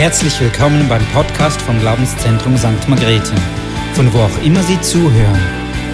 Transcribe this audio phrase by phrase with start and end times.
[0.00, 2.88] Herzlich willkommen beim Podcast vom Glaubenszentrum St.
[2.88, 3.34] Margrethe,
[3.92, 5.38] von wo auch immer Sie zuhören.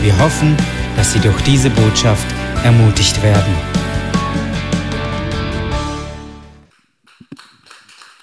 [0.01, 0.57] Wir hoffen,
[0.95, 2.25] dass Sie durch diese Botschaft
[2.63, 3.53] ermutigt werden.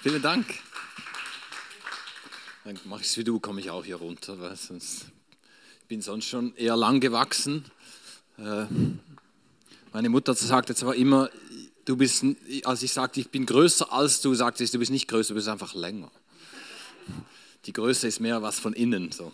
[0.02, 0.46] Vielen Dank.
[2.64, 5.08] Dann mache ich es wie du, komme ich auch hier runter, weil sonst
[5.82, 7.66] ich bin sonst schon eher lang gewachsen.
[8.38, 8.68] Äh,
[9.92, 11.30] meine Mutter sagte zwar immer,
[11.86, 12.26] du bist,
[12.64, 15.36] als ich sagte, ich bin größer als du, sagte sie, du bist nicht größer, du
[15.36, 16.12] bist einfach länger.
[17.66, 19.12] Die Größe ist mehr was von innen.
[19.12, 19.32] So.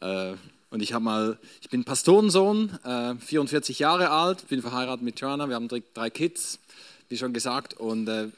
[0.00, 0.34] Äh,
[0.70, 2.78] und ich habe mal, ich bin Pastorensohn,
[3.18, 6.60] 44 äh, Jahre alt, bin verheiratet mit Joanna, wir haben drei Kids,
[7.08, 7.74] wie schon gesagt.
[7.74, 8.28] Und äh,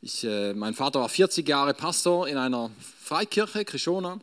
[0.00, 2.70] ich, mein Vater war 40 Jahre Pastor in einer
[3.02, 4.18] Freikirche, Krishona.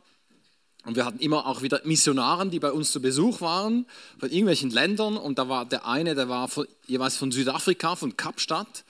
[0.84, 3.86] Und wir hatten immer auch wieder Missionaren, die bei uns zu Besuch waren,
[4.18, 5.16] von irgendwelchen Ländern.
[5.16, 8.84] Und da war der eine, der war von, jeweils von Südafrika, von Kapstadt.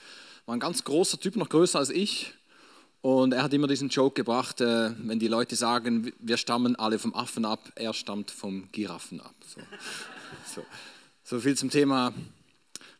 [0.45, 2.33] War ein ganz großer Typ, noch größer als ich.
[3.01, 6.99] Und er hat immer diesen Joke gebracht, äh, wenn die Leute sagen, wir stammen alle
[6.99, 9.33] vom Affen ab, er stammt vom Giraffen ab.
[9.47, 9.61] So,
[10.55, 10.65] so.
[11.23, 12.13] so viel zum Thema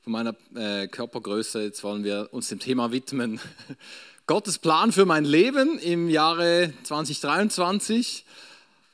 [0.01, 1.61] von meiner äh, Körpergröße.
[1.61, 3.39] Jetzt wollen wir uns dem Thema widmen.
[4.27, 8.25] Gottes Plan für mein Leben im Jahre 2023.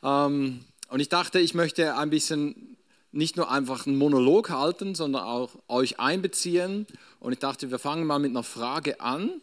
[0.07, 2.77] Ähm, und ich dachte, ich möchte ein bisschen
[3.11, 6.87] nicht nur einfach einen Monolog halten, sondern auch euch einbeziehen.
[7.19, 9.41] Und ich dachte, wir fangen mal mit einer Frage an.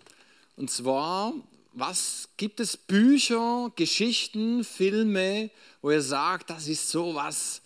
[0.56, 1.34] Und zwar,
[1.72, 5.50] was gibt es Bücher, Geschichten, Filme,
[5.82, 7.62] wo ihr sagt, das ist so was,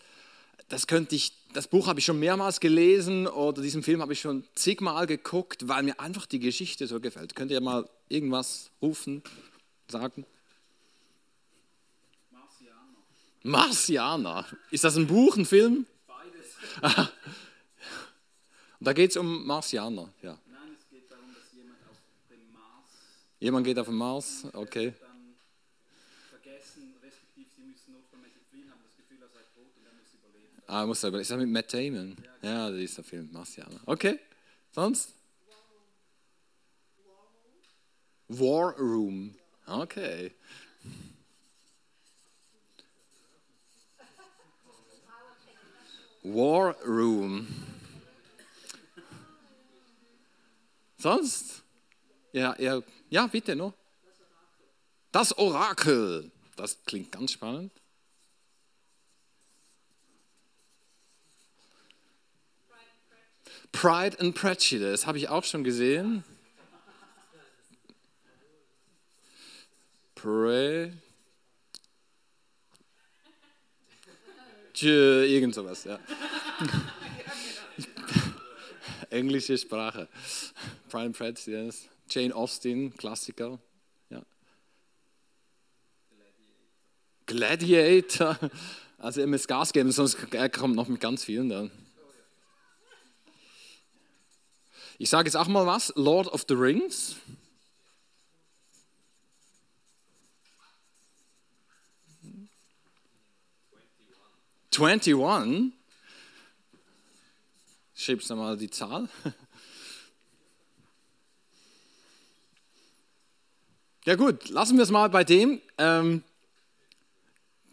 [0.69, 4.21] das könnte ich, das Buch habe ich schon mehrmals gelesen oder diesen Film habe ich
[4.21, 7.35] schon zigmal geguckt, weil mir einfach die Geschichte so gefällt.
[7.35, 9.23] Könnt ihr mal irgendwas rufen,
[9.89, 10.25] sagen?
[13.43, 14.47] Marsianer.
[14.71, 15.87] Ist das ein Buch, ein Film?
[16.07, 17.09] Beides.
[18.81, 20.39] Und da geht es um Marsianer, ja.
[20.47, 21.97] Nein, es geht darum, dass jemand auf
[22.31, 22.93] dem Mars.
[23.41, 24.93] Jemand geht auf den Mars, okay.
[26.31, 30.15] Vergessen, respektive sie müssen notfallmäßig fliehen, haben das Gefühl, er sei tot und er muss
[30.15, 30.63] überleben.
[30.67, 31.23] Ah, muss er überleben.
[31.23, 32.17] Ist das mit Matt Damon?
[32.43, 33.81] Ja, ja das ist der Film, Marsianer.
[33.87, 34.19] Okay,
[34.73, 35.15] sonst?
[38.29, 39.35] War Room.
[39.67, 40.33] Okay.
[46.35, 47.47] War Room.
[50.99, 51.63] Sonst?
[52.33, 53.73] Ja, ja, ja, bitte noch.
[55.11, 56.31] Das Orakel.
[56.57, 57.73] Das klingt ganz spannend.
[63.73, 66.25] Pride and Prejudice habe ich auch schon gesehen.
[74.79, 75.99] Pre irgend sowas, ja.
[79.11, 80.09] Englische Sprache.
[80.89, 83.59] Prime Prejudice, Jane Austen, Klassiker.
[84.11, 84.23] Ja.
[87.27, 88.39] Gladiator.
[89.01, 91.71] Also ihr müsst Gas geben, sonst er kommt noch mit ganz vielen dann.
[94.99, 95.93] Ich sage jetzt auch mal was.
[95.95, 97.15] Lord of the Rings.
[104.81, 105.73] 21.
[107.95, 109.09] Schreibst du mal die Zahl?
[114.05, 115.61] Ja gut, lassen wir es mal bei dem.
[115.77, 116.23] Ähm,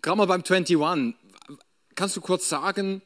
[0.02, 1.16] Gerade mal beim 21.
[1.96, 3.02] Kannst du kurz sagen,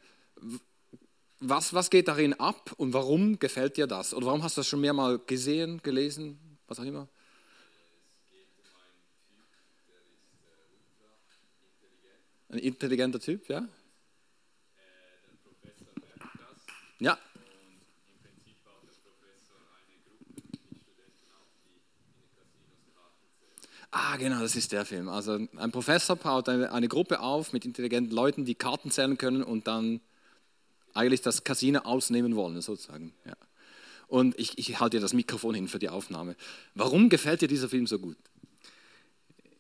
[1.40, 4.16] was, was geht darin ab und warum gefällt dir das?
[4.16, 7.08] Oder warum hast du das schon mehrmals gesehen, gelesen, was auch immer?
[12.50, 13.68] Ein intelligenter Typ, ja?
[17.00, 17.18] Ja.
[23.92, 25.10] Ah, genau, das ist der Film.
[25.10, 29.42] Also ein Professor baut eine, eine, Gruppe auf mit intelligenten Leuten, die Karten zählen können
[29.42, 30.00] und dann
[30.94, 33.14] eigentlich das Casino ausnehmen wollen, sozusagen.
[33.26, 33.36] Ja.
[34.08, 36.36] Und ich, ich halte dir das Mikrofon hin für die Aufnahme.
[36.76, 38.18] Warum gefällt dir dieser Film so gut?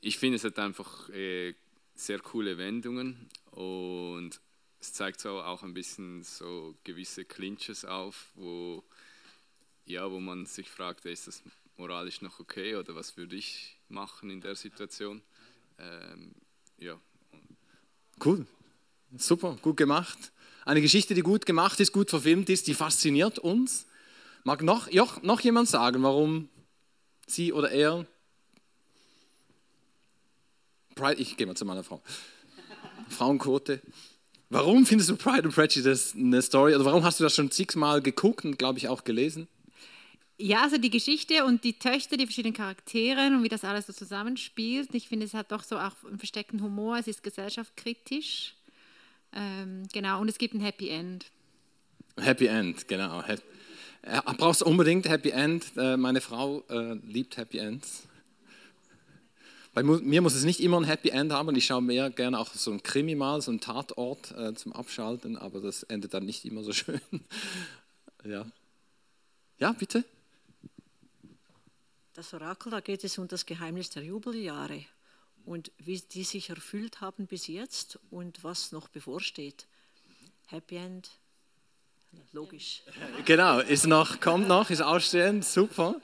[0.01, 1.55] Ich finde, es hat einfach äh,
[1.95, 4.39] sehr coole Wendungen und
[4.79, 8.83] es zeigt so auch ein bisschen so gewisse Clinches auf, wo,
[9.85, 11.41] ja, wo man sich fragt, ist das
[11.77, 15.21] moralisch noch okay oder was würde ich machen in der Situation?
[15.77, 16.33] Ähm,
[16.77, 16.99] ja.
[18.23, 18.45] Cool,
[19.17, 20.31] super, gut gemacht.
[20.65, 23.85] Eine Geschichte, die gut gemacht ist, gut verfilmt ist, die fasziniert uns.
[24.43, 24.89] Mag noch,
[25.21, 26.49] noch jemand sagen, warum
[27.27, 28.05] sie oder er
[31.15, 32.01] ich gehe mal zu meiner Frau.
[33.07, 33.81] Frauenquote.
[34.49, 36.73] Warum findest du Pride and Prejudice eine Story?
[36.73, 39.47] Oder warum hast du das schon zigmal geguckt und, glaube ich, auch gelesen?
[40.39, 43.93] Ja, also die Geschichte und die Töchter, die verschiedenen Charaktere und wie das alles so
[43.93, 44.95] zusammenspielt.
[44.95, 48.55] Ich finde, es hat doch so auch einen versteckten Humor, es ist gesellschaftskritisch.
[49.33, 51.25] Ähm, genau, und es gibt ein Happy End.
[52.17, 53.21] Happy End, genau.
[54.01, 55.65] Er braucht unbedingt Happy End.
[55.77, 58.07] Äh, meine Frau äh, liebt Happy Ends.
[59.73, 61.55] Bei mir muss es nicht immer ein Happy End haben.
[61.55, 65.37] Ich schaue mehr gerne auch so ein Krimi mal, so ein Tatort äh, zum Abschalten,
[65.37, 67.01] aber das endet dann nicht immer so schön.
[68.25, 68.45] ja.
[69.59, 70.03] Ja, bitte.
[72.13, 74.85] Das Orakel, da geht es um das Geheimnis der Jubeljahre
[75.45, 79.67] und wie die sich erfüllt haben bis jetzt und was noch bevorsteht.
[80.47, 81.09] Happy End,
[82.31, 82.83] logisch.
[83.25, 85.95] Genau, ist noch, kommt noch, ist ausstehend, super.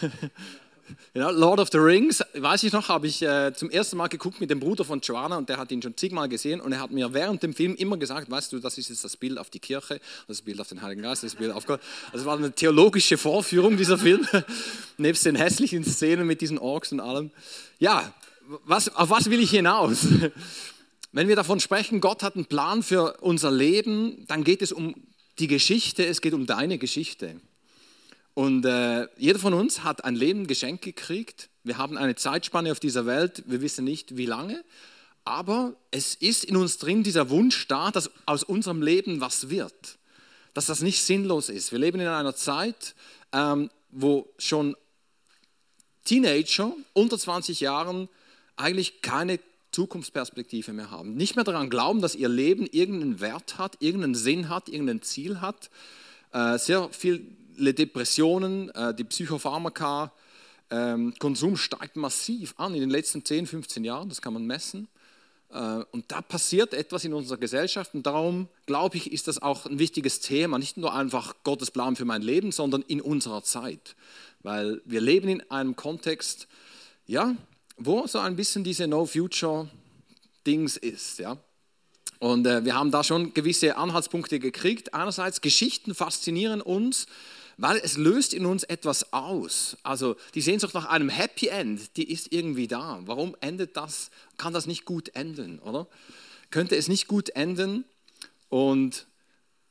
[1.14, 4.40] Ja, Lord of the Rings, weiß ich noch, habe ich äh, zum ersten Mal geguckt
[4.40, 6.90] mit dem Bruder von Joanna und der hat ihn schon zigmal gesehen und er hat
[6.90, 9.58] mir während dem Film immer gesagt, weißt du, das ist jetzt das Bild auf die
[9.58, 11.80] Kirche, das Bild auf den Heiligen Geist, das Bild auf Gott.
[12.06, 14.26] Also es war eine theologische Vorführung dieser Film,
[14.98, 17.30] nebst den hässlichen Szenen mit diesen Orks und allem.
[17.78, 18.12] Ja,
[18.64, 20.06] was, auf was will ich hinaus?
[21.12, 24.94] Wenn wir davon sprechen, Gott hat einen Plan für unser Leben, dann geht es um
[25.40, 27.40] die Geschichte, es geht um deine Geschichte.
[28.34, 31.50] Und äh, jeder von uns hat ein Leben geschenkt gekriegt.
[31.64, 34.64] Wir haben eine Zeitspanne auf dieser Welt, wir wissen nicht wie lange,
[35.24, 39.98] aber es ist in uns drin dieser Wunsch da, dass aus unserem Leben was wird,
[40.54, 41.72] dass das nicht sinnlos ist.
[41.72, 42.94] Wir leben in einer Zeit,
[43.32, 44.76] ähm, wo schon
[46.04, 48.08] Teenager unter 20 Jahren
[48.56, 49.38] eigentlich keine
[49.72, 54.48] Zukunftsperspektive mehr haben, nicht mehr daran glauben, dass ihr Leben irgendeinen Wert hat, irgendeinen Sinn
[54.48, 55.70] hat, irgendein Ziel hat.
[56.32, 57.26] Äh, sehr viel
[57.60, 60.12] Depressionen, äh, die Psychopharmaka,
[60.70, 64.88] ähm, Konsum steigt massiv an in den letzten 10, 15 Jahren, das kann man messen.
[65.52, 69.66] Äh, und da passiert etwas in unserer Gesellschaft und darum glaube ich, ist das auch
[69.66, 73.96] ein wichtiges Thema, nicht nur einfach Gottes Plan für mein Leben, sondern in unserer Zeit.
[74.42, 76.46] Weil wir leben in einem Kontext,
[77.06, 77.34] ja,
[77.76, 81.18] wo so ein bisschen diese No-Future-Dings ist.
[81.18, 81.36] Ja?
[82.20, 84.94] Und äh, wir haben da schon gewisse Anhaltspunkte gekriegt.
[84.94, 87.06] Einerseits, Geschichten faszinieren uns,
[87.60, 89.76] weil es löst in uns etwas aus.
[89.82, 93.00] Also die Sehnsucht nach einem Happy End, die ist irgendwie da.
[93.04, 94.10] Warum endet das?
[94.38, 95.86] Kann das nicht gut enden, oder?
[96.50, 97.84] Könnte es nicht gut enden?
[98.48, 99.06] Und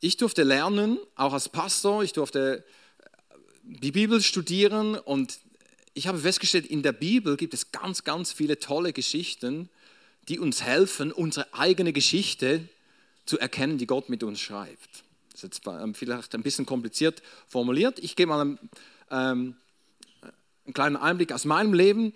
[0.01, 5.39] ich durfte lernen, auch als Pastor, ich durfte äh, die Bibel studieren und
[5.95, 9.67] ich habe festgestellt, in der Bibel gibt es ganz, ganz viele tolle Geschichten,
[10.27, 12.69] die uns helfen, unsere eigene Geschichte
[13.25, 15.03] zu erkennen, die Gott mit uns schreibt.
[15.39, 17.97] Ist jetzt ähm, vielleicht ein bisschen kompliziert formuliert.
[17.99, 18.59] Ich gebe mal einen,
[19.09, 19.55] ähm,
[20.65, 22.11] einen kleinen Einblick aus meinem Leben.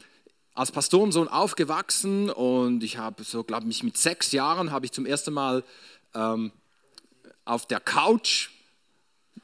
[0.55, 5.05] Als Pastorensohn aufgewachsen und ich habe so, glaube ich, mit sechs Jahren habe ich zum
[5.05, 5.63] ersten Mal
[6.13, 6.51] ähm,
[7.45, 8.49] auf der Couch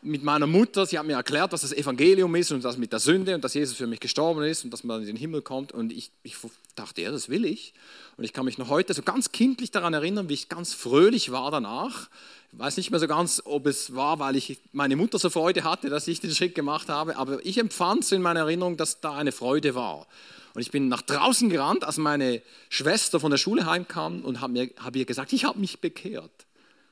[0.01, 3.00] mit meiner Mutter, sie hat mir erklärt, was das Evangelium ist und das mit der
[3.00, 5.71] Sünde und dass Jesus für mich gestorben ist und dass man in den Himmel kommt.
[5.71, 6.38] Und ich, ich
[6.75, 7.74] dachte, ja, das will ich.
[8.15, 11.31] Und ich kann mich noch heute so ganz kindlich daran erinnern, wie ich ganz fröhlich
[11.31, 12.09] war danach.
[12.51, 15.63] Ich weiß nicht mehr so ganz, ob es war, weil ich meine Mutter so Freude
[15.63, 19.01] hatte, dass ich den Schritt gemacht habe, aber ich empfand so in meiner Erinnerung, dass
[19.01, 20.07] da eine Freude war.
[20.53, 24.71] Und ich bin nach draußen gerannt, als meine Schwester von der Schule heimkam und habe
[24.77, 26.31] hab ihr gesagt, ich habe mich bekehrt.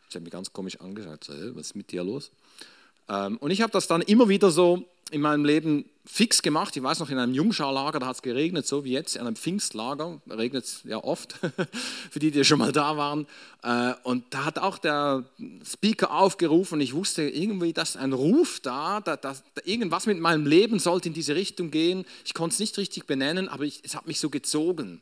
[0.09, 2.31] Sie hat mich ganz komisch angeschaut, so, was ist mit dir los?
[3.09, 6.75] Ähm, und ich habe das dann immer wieder so in meinem Leben fix gemacht.
[6.75, 9.35] Ich weiß noch, in einem Jungscharlager, da hat es geregnet, so wie jetzt, in einem
[9.35, 11.33] Pfingstlager, regnet es ja oft,
[12.11, 13.27] für die, die schon mal da waren.
[13.63, 15.25] Äh, und da hat auch der
[15.65, 21.09] Speaker aufgerufen ich wusste irgendwie, dass ein Ruf da, dass irgendwas mit meinem Leben sollte
[21.09, 22.05] in diese Richtung gehen.
[22.25, 25.01] Ich konnte es nicht richtig benennen, aber ich, es hat mich so gezogen.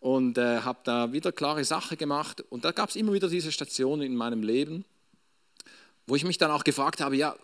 [0.00, 2.44] Und äh, habe da wieder klare Sache gemacht.
[2.50, 4.84] Und da gab es immer wieder diese Stationen in meinem Leben
[6.06, 7.36] wo ich mich dann auch gefragt habe, ja,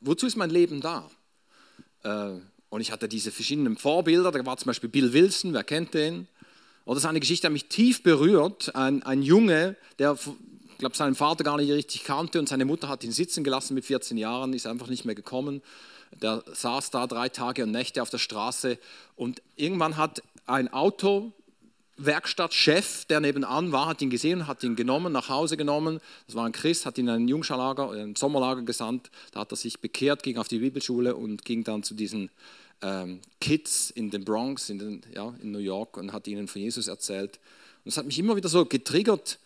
[0.00, 1.08] wozu ist mein Leben da?
[2.02, 5.94] Äh, und ich hatte diese verschiedenen Vorbilder, da war zum Beispiel Bill Wilson, wer kennt
[5.94, 6.28] den?
[6.84, 8.74] Oder seine Geschichte hat mich tief berührt.
[8.74, 12.88] Ein, ein Junge, der, ich glaube, seinen Vater gar nicht richtig kannte und seine Mutter
[12.88, 15.62] hat ihn sitzen gelassen mit 14 Jahren, ist einfach nicht mehr gekommen.
[16.20, 18.78] Der saß da drei Tage und Nächte auf der Straße
[19.14, 21.32] und irgendwann hat ein Auto
[22.04, 26.00] Werkstattchef, der nebenan war, hat ihn gesehen, hat ihn genommen, nach Hause genommen.
[26.26, 29.10] Das war ein Christ, hat ihn in ein Jungscharlager, ein Sommerlager gesandt.
[29.32, 32.30] Da hat er sich bekehrt, ging auf die Bibelschule und ging dann zu diesen
[32.82, 36.62] ähm, Kids in den Bronx, in, den, ja, in New York und hat ihnen von
[36.62, 37.38] Jesus erzählt.
[37.84, 39.38] Und es hat mich immer wieder so getriggert.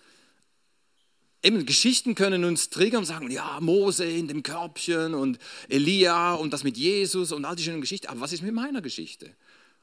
[1.42, 6.64] Eben, Geschichten können uns triggern sagen, ja, Mose in dem Körbchen und Elia und das
[6.64, 8.06] mit Jesus und all die schönen Geschichten.
[8.06, 9.30] Aber was ist mit meiner Geschichte?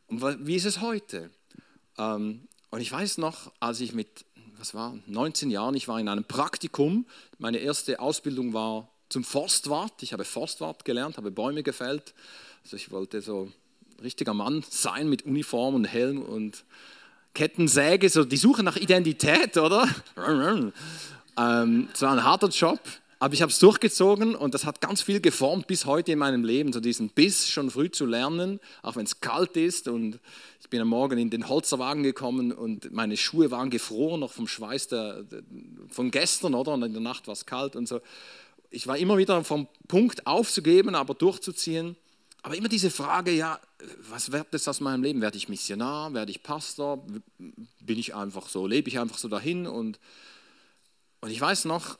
[0.08, 1.30] Und wie ist es heute?
[1.98, 4.26] Ähm, und ich weiß noch, als ich mit,
[4.58, 7.06] was war, 19 Jahren, ich war in einem Praktikum,
[7.38, 10.02] meine erste Ausbildung war zum Forstwart.
[10.02, 12.14] Ich habe Forstwart gelernt, habe Bäume gefällt.
[12.64, 13.52] Also ich wollte so
[14.02, 16.64] richtiger Mann sein mit Uniform und Helm und
[17.34, 19.88] Kettensäge, so die Suche nach Identität, oder?
[21.38, 22.80] ähm, es war ein harter Job,
[23.22, 26.44] aber ich habe es durchgezogen und das hat ganz viel geformt bis heute in meinem
[26.44, 30.20] Leben, so diesen Biss schon früh zu lernen, auch wenn es kalt ist und
[30.60, 34.48] ich bin am Morgen in den Holzerwagen gekommen und meine Schuhe waren gefroren noch vom
[34.48, 35.24] Schweiß der,
[35.90, 36.74] von gestern, oder?
[36.74, 38.02] Und in der Nacht war es kalt und so.
[38.72, 41.96] Ich war immer wieder vom Punkt aufzugeben, aber durchzuziehen.
[42.42, 43.60] Aber immer diese Frage, ja,
[44.10, 45.22] was wird das aus meinem Leben?
[45.22, 46.12] Werde ich Missionar?
[46.16, 47.06] Werde ich Pastor?
[47.38, 48.66] Bin ich einfach so?
[48.66, 49.68] Lebe ich einfach so dahin?
[49.68, 50.00] Und,
[51.20, 52.00] und ich weiß noch,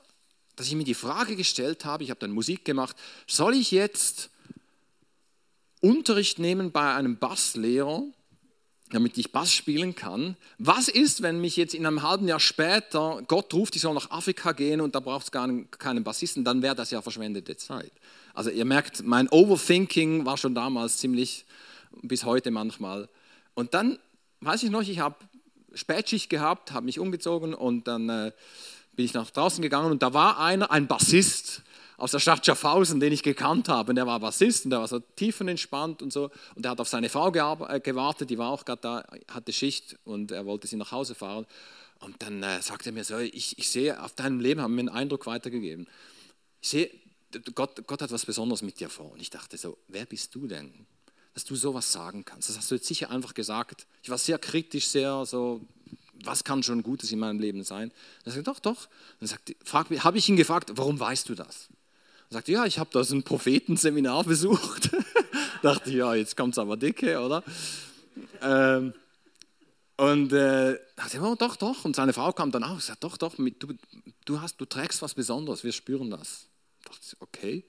[0.62, 2.94] dass ich mir die Frage gestellt habe, ich habe dann Musik gemacht,
[3.26, 4.30] soll ich jetzt
[5.80, 8.04] Unterricht nehmen bei einem Basslehrer,
[8.90, 10.36] damit ich Bass spielen kann?
[10.58, 14.12] Was ist, wenn mich jetzt in einem halben Jahr später Gott ruft, ich soll nach
[14.12, 15.48] Afrika gehen und da braucht es gar
[15.80, 16.44] keinen Bassisten?
[16.44, 17.90] Dann wäre das ja verschwendete Zeit.
[18.32, 21.44] Also ihr merkt, mein Overthinking war schon damals ziemlich,
[22.02, 23.08] bis heute manchmal.
[23.54, 23.98] Und dann
[24.42, 25.16] weiß ich noch, ich habe
[25.74, 28.32] Spätschicht gehabt, habe mich umgezogen und dann äh,
[28.94, 31.62] bin ich nach draußen gegangen und da war einer, ein Bassist
[31.96, 33.90] aus der Stadt Schaffhausen, den ich gekannt habe.
[33.92, 36.30] Und der war Bassist und der war so tiefenentspannt und so.
[36.56, 39.96] Und der hat auf seine Frau äh, gewartet, die war auch gerade da, hatte Schicht
[40.04, 41.46] und er wollte sie nach Hause fahren.
[42.00, 44.80] Und dann äh, sagte er mir so, ich, ich sehe, auf deinem Leben haben mir
[44.80, 45.86] einen Eindruck weitergegeben.
[46.60, 46.90] Ich sehe,
[47.54, 49.12] Gott, Gott hat was Besonderes mit dir vor.
[49.12, 50.72] Und ich dachte so, wer bist du denn,
[51.34, 52.48] dass du sowas sagen kannst?
[52.48, 53.86] Das hast du jetzt sicher einfach gesagt.
[54.02, 55.60] Ich war sehr kritisch, sehr so,
[56.24, 57.92] was kann schon Gutes in meinem Leben sein?
[58.24, 58.88] Er sagt, doch, doch.
[59.20, 61.68] Dann sagt, habe ich ihn gefragt, warum weißt du das?
[62.30, 64.90] Er sagt, ja, ich habe da so ein Prophetenseminar besucht.
[65.62, 67.42] dachte, ja, jetzt kommt es aber dicke, oder?
[68.40, 68.94] Ähm,
[69.96, 71.84] und äh, dachte, oh, doch, doch.
[71.84, 73.74] Und seine Frau kam dann auch und sagt, doch, doch, du,
[74.24, 76.46] du, hast, du trägst was Besonderes, wir spüren das
[76.84, 77.64] dachte, okay.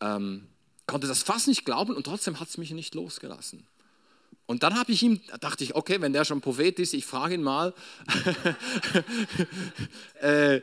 [0.00, 0.48] Ähm,
[0.86, 3.66] konnte das fast nicht glauben und trotzdem hat es mich nicht losgelassen.
[4.46, 7.34] Und dann habe ich ihm, dachte ich, okay, wenn der schon Prophet ist, ich frage
[7.34, 7.74] ihn mal.
[10.20, 10.60] äh,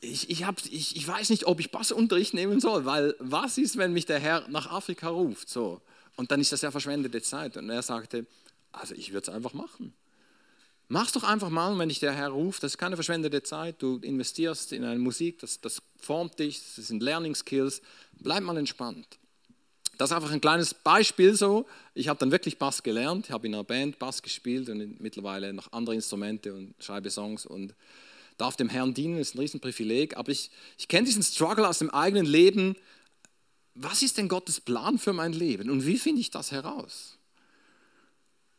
[0.00, 3.76] ich, ich, hab, ich, ich weiß nicht, ob ich Bassunterricht nehmen soll, weil was ist,
[3.76, 5.48] wenn mich der Herr nach Afrika ruft?
[5.48, 5.80] So.
[6.16, 7.56] Und dann ist das ja verschwendete Zeit.
[7.56, 8.26] Und er sagte,
[8.70, 9.94] also ich würde es einfach machen.
[10.88, 12.62] Mach's doch einfach mal, wenn dich der Herr ruft.
[12.62, 13.82] Das ist keine verschwendete Zeit.
[13.82, 17.82] Du investierst in eine Musik, das, das formt dich, das sind Learning Skills.
[18.20, 19.18] Bleib mal entspannt.
[19.98, 21.66] Das ist einfach ein kleines Beispiel so.
[21.94, 25.72] Ich habe dann wirklich Bass gelernt, habe in einer Band Bass gespielt und mittlerweile noch
[25.72, 27.74] andere Instrumente und schreibe Songs und
[28.36, 30.16] darf dem Herrn dienen, das ist ein Riesenprivileg.
[30.16, 32.76] Aber ich, ich kenne diesen Struggle aus dem eigenen Leben.
[33.74, 37.18] Was ist denn Gottes Plan für mein Leben und wie finde ich das heraus?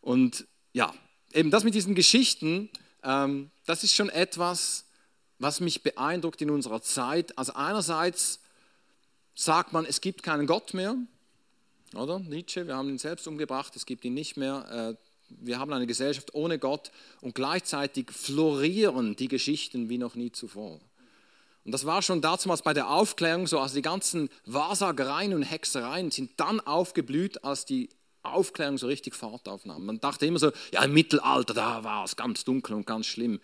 [0.01, 0.93] Und ja,
[1.33, 2.69] eben das mit diesen Geschichten,
[3.03, 4.85] ähm, das ist schon etwas,
[5.39, 7.37] was mich beeindruckt in unserer Zeit.
[7.37, 8.39] Also einerseits
[9.33, 10.95] sagt man, es gibt keinen Gott mehr,
[11.97, 12.19] oder?
[12.19, 14.95] Nietzsche, wir haben ihn selbst umgebracht, es gibt ihn nicht mehr.
[14.97, 20.31] Äh, wir haben eine Gesellschaft ohne Gott und gleichzeitig florieren die Geschichten wie noch nie
[20.31, 20.79] zuvor.
[21.63, 26.11] Und das war schon damals bei der Aufklärung so, also die ganzen Wahrsagereien und Hexereien
[26.11, 27.89] sind dann aufgeblüht, als die
[28.21, 29.85] Aufklärung so richtig Fahrt aufnahm.
[29.85, 33.39] Man dachte immer so, ja, im Mittelalter, da war es ganz dunkel und ganz schlimm.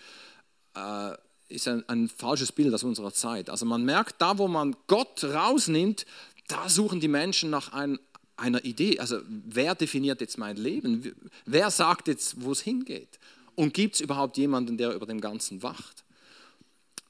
[0.76, 1.14] Äh,
[1.50, 3.50] ist ein, ein, falsches Bild aus unserer Zeit.
[3.50, 6.06] Also man merkt, da wo man Gott rausnimmt,
[6.48, 8.00] da suchen die Menschen nach ein,
[8.42, 9.00] einer Idee.
[9.00, 11.16] Also wer definiert jetzt mein Leben?
[11.46, 13.20] Wer sagt jetzt, wo es hingeht?
[13.56, 16.04] Und gibt es überhaupt jemanden, der über dem Ganzen wacht?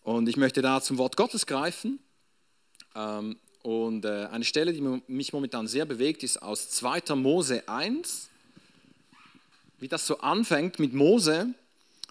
[0.03, 1.99] Und ich möchte da zum Wort Gottes greifen.
[2.95, 7.15] Ähm, und äh, eine Stelle, die mich momentan sehr bewegt, ist aus 2.
[7.15, 8.29] Mose 1,
[9.79, 11.53] wie das so anfängt mit Mose,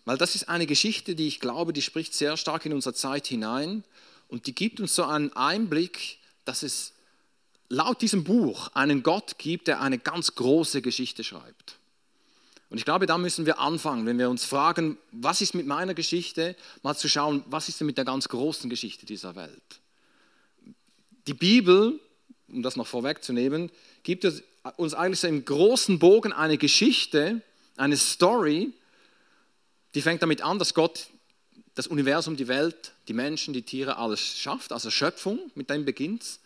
[0.05, 3.27] weil das ist eine Geschichte, die ich glaube, die spricht sehr stark in unsere Zeit
[3.27, 3.85] hinein
[4.29, 6.93] und die gibt uns so einen Einblick, dass es
[7.71, 11.79] laut diesem Buch einen Gott gibt, der eine ganz große Geschichte schreibt.
[12.69, 15.95] Und ich glaube, da müssen wir anfangen, wenn wir uns fragen, was ist mit meiner
[15.95, 19.81] Geschichte, mal zu schauen, was ist denn mit der ganz großen Geschichte dieser Welt
[21.27, 22.01] die Bibel,
[22.49, 23.71] um das noch vorwegzunehmen,
[24.03, 24.27] gibt
[24.77, 27.43] uns eigentlich so im großen Bogen eine Geschichte,
[27.77, 28.73] eine Story,
[29.95, 31.09] die fängt damit an, dass Gott
[31.75, 36.41] das Universum, die Welt, die Menschen, die Tiere, alles schafft, also Schöpfung, mit dem beginnt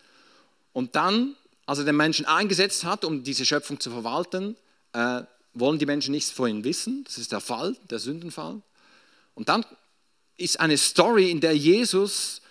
[0.75, 4.57] Und dann, als er den Menschen eingesetzt hat, um diese Schöpfung zu verwalten,
[4.91, 5.21] äh,
[5.53, 7.05] wollen die Menschen nichts von ihm wissen.
[7.05, 8.61] Das ist der Fall, der Sündenfall.
[9.35, 9.65] Und dann
[10.35, 12.41] ist eine Story, in der Jesus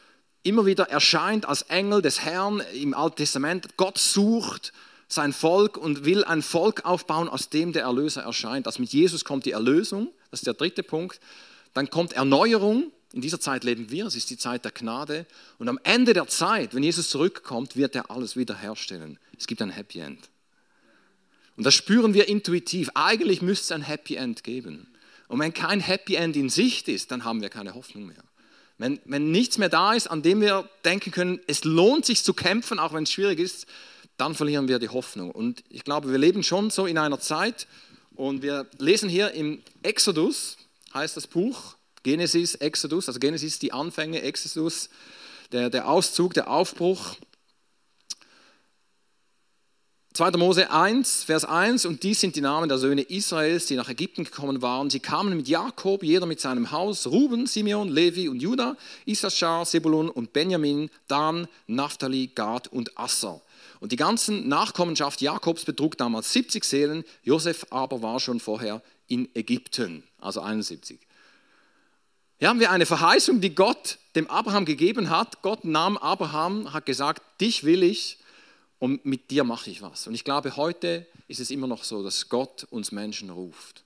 [0.43, 3.77] immer wieder erscheint als Engel des Herrn im Alten Testament.
[3.77, 4.73] Gott sucht
[5.07, 8.67] sein Volk und will ein Volk aufbauen, aus dem der Erlöser erscheint.
[8.67, 11.21] Also mit Jesus kommt die Erlösung, das ist der dritte Punkt.
[11.75, 15.25] Dann kommt Erneuerung, In dieser Zeit leben wir, es ist die Zeit der Gnade.
[15.59, 19.21] Und am Ende der Zeit, wenn Jesus zurückkommt, wird er alles wiederherstellen.
[19.39, 20.29] Es gibt ein Happy End.
[21.57, 22.91] Und das spüren wir intuitiv.
[22.95, 24.89] Eigentlich müsste es ein Happy End geben.
[25.29, 28.25] Und wenn kein Happy End in Sicht ist, dann haben wir keine Hoffnung mehr.
[28.79, 32.35] Wenn, wenn nichts mehr da ist, an dem wir denken können, es lohnt sich zu
[32.35, 33.67] kämpfen, auch wenn es schwierig ist,
[34.17, 35.31] dann verlieren wir die Hoffnung.
[35.31, 37.69] Und ich glaube, wir leben schon so in einer Zeit
[38.17, 40.57] und wir lesen hier im Exodus,
[40.93, 44.89] heißt das Buch, Genesis, Exodus, also Genesis die Anfänge, Exodus,
[45.51, 47.17] der, der Auszug, der Aufbruch.
[50.13, 50.31] 2.
[50.33, 54.23] Mose 1, Vers 1, und dies sind die Namen der Söhne Israels, die nach Ägypten
[54.23, 54.89] gekommen waren.
[54.89, 60.09] Sie kamen mit Jakob, jeder mit seinem Haus, Ruben, Simeon, Levi und Judah, Issachar, Sebulun
[60.09, 63.41] und Benjamin, Dan, Naphtali, Gad und Asser.
[63.81, 69.29] Und die ganzen Nachkommenschaft Jakobs betrug damals 70 Seelen, Josef aber war schon vorher in
[69.35, 71.01] Ägypten, also 71.
[72.39, 75.41] Hier haben wir eine Verheißung, die Gott dem Abraham gegeben hat.
[75.43, 78.19] Gott nahm Abraham, hat gesagt, dich will ich
[78.81, 80.09] und mit dir mache ich was.
[80.09, 83.85] Und ich glaube, heute ist es immer noch so, dass Gott uns Menschen ruft.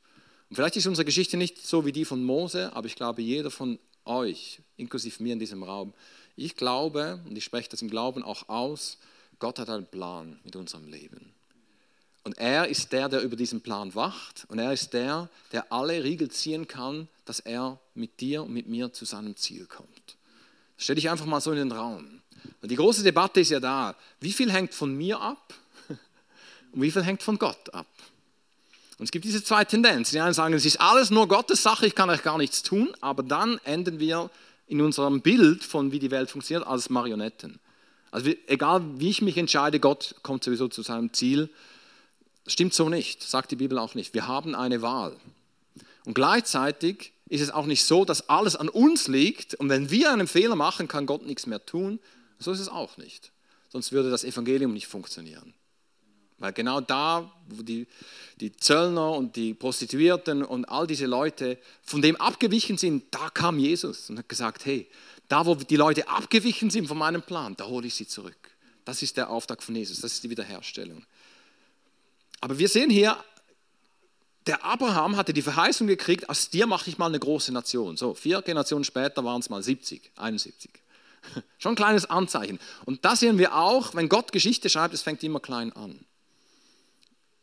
[0.49, 3.51] Und vielleicht ist unsere Geschichte nicht so wie die von Mose, aber ich glaube, jeder
[3.51, 5.93] von euch, inklusive mir in diesem Raum,
[6.35, 8.97] ich glaube, und ich spreche das im Glauben auch aus,
[9.39, 11.35] Gott hat einen Plan mit unserem Leben.
[12.25, 14.47] Und er ist der, der über diesen Plan wacht.
[14.49, 18.69] Und er ist der, der alle Riegel ziehen kann, dass er mit dir und mit
[18.69, 19.89] mir zu seinem Ziel kommt.
[20.77, 22.21] Das stelle ich einfach mal so in den Raum.
[22.63, 25.55] Und die große Debatte ist ja da, wie viel hängt von mir ab
[26.73, 27.87] und wie viel hängt von Gott ab.
[28.99, 30.17] Und es gibt diese zwei Tendenzen.
[30.17, 32.93] Die einen sagen, es ist alles nur Gottes Sache, ich kann euch gar nichts tun,
[33.01, 34.31] aber dann enden wir
[34.67, 37.59] in unserem Bild von, wie die Welt funktioniert, als Marionetten.
[38.11, 41.49] Also egal, wie ich mich entscheide, Gott kommt sowieso zu seinem Ziel.
[42.49, 44.15] Stimmt so nicht, sagt die Bibel auch nicht.
[44.15, 45.17] Wir haben eine Wahl.
[46.05, 50.11] Und gleichzeitig ist es auch nicht so, dass alles an uns liegt und wenn wir
[50.11, 52.01] einen Fehler machen, kann Gott nichts mehr tun,
[52.39, 53.33] so ist es auch nicht.
[53.69, 55.53] Sonst würde das Evangelium nicht funktionieren.
[56.39, 57.87] Weil genau da, wo die,
[58.41, 63.59] die Zöllner und die Prostituierten und all diese Leute von dem abgewichen sind, da kam
[63.59, 64.89] Jesus und hat gesagt, hey,
[65.29, 68.57] da wo die Leute abgewichen sind von meinem Plan, da hole ich sie zurück.
[68.85, 71.05] Das ist der Auftrag von Jesus, das ist die Wiederherstellung.
[72.41, 73.17] Aber wir sehen hier,
[74.47, 77.97] der Abraham hatte die Verheißung gekriegt, aus dir mache ich mal eine große Nation.
[77.97, 80.71] So, vier Generationen später waren es mal 70, 71.
[81.59, 82.59] Schon ein kleines Anzeichen.
[82.87, 86.05] Und da sehen wir auch, wenn Gott Geschichte schreibt, es fängt immer klein an.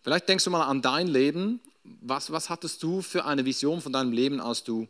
[0.02, 1.60] Vielleicht denkst du mal an dein Leben.
[1.84, 4.88] Was, was hattest du für eine Vision von deinem Leben, als du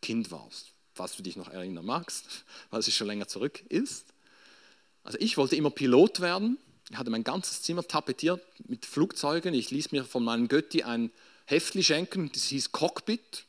[0.00, 0.68] Kind warst?
[0.94, 2.24] Falls du dich noch erinnern magst,
[2.70, 4.06] weil es schon länger zurück ist.
[5.04, 6.58] Also ich wollte immer Pilot werden.
[6.92, 9.54] Ich hatte mein ganzes Zimmer tapetiert mit Flugzeugen.
[9.54, 11.10] Ich ließ mir von meinem Götti ein
[11.46, 13.44] Heftli schenken, das hieß Cockpit.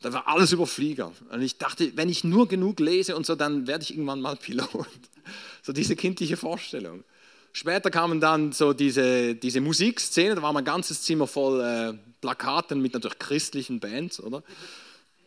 [0.00, 1.12] Da war alles über Flieger.
[1.30, 4.34] Und ich dachte, wenn ich nur genug lese und so, dann werde ich irgendwann mal
[4.42, 4.88] Pilot.
[5.62, 7.04] So diese kindliche Vorstellung.
[7.52, 12.82] Später kamen dann so diese, diese Musikszene, da war mein ganzes Zimmer voll äh, Plakaten
[12.82, 14.42] mit natürlich christlichen Bands, oder?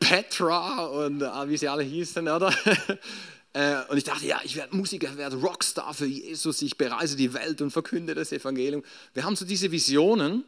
[0.01, 2.53] Petra und äh, wie sie alle hießen, oder?
[3.53, 7.33] äh, und ich dachte, ja, ich werde Musiker, werde Rockstar für Jesus, ich bereise die
[7.33, 8.83] Welt und verkünde das Evangelium.
[9.13, 10.45] Wir haben so diese Visionen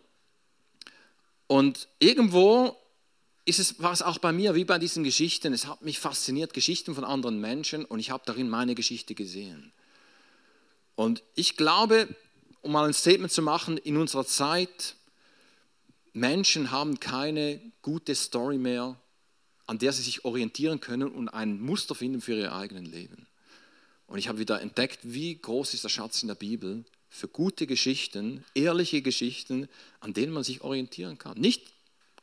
[1.48, 2.78] und irgendwo
[3.46, 5.54] ist es, war es auch bei mir wie bei diesen Geschichten.
[5.54, 9.74] Es hat mich fasziniert, Geschichten von anderen Menschen und ich habe darin meine Geschichte gesehen.
[10.96, 12.08] Und ich glaube,
[12.62, 14.96] um mal ein Statement zu machen, in unserer Zeit,
[16.14, 18.98] Menschen haben keine gute Story mehr,
[19.66, 23.28] an der sie sich orientieren können und ein Muster finden für ihr eigenes Leben.
[24.08, 27.68] Und ich habe wieder entdeckt, wie groß ist der Schatz in der Bibel für gute
[27.68, 31.38] Geschichten, ehrliche Geschichten, an denen man sich orientieren kann.
[31.38, 31.62] Nicht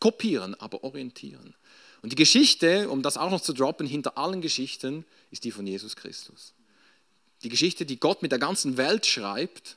[0.00, 1.54] kopieren, aber orientieren.
[2.02, 5.66] Und die Geschichte, um das auch noch zu droppen, hinter allen Geschichten ist die von
[5.66, 6.54] Jesus Christus.
[7.42, 9.76] Die Geschichte, die Gott mit der ganzen Welt schreibt,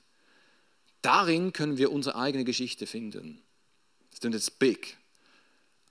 [1.02, 3.41] darin können wir unsere eigene Geschichte finden.
[4.12, 4.97] Das ist jetzt big.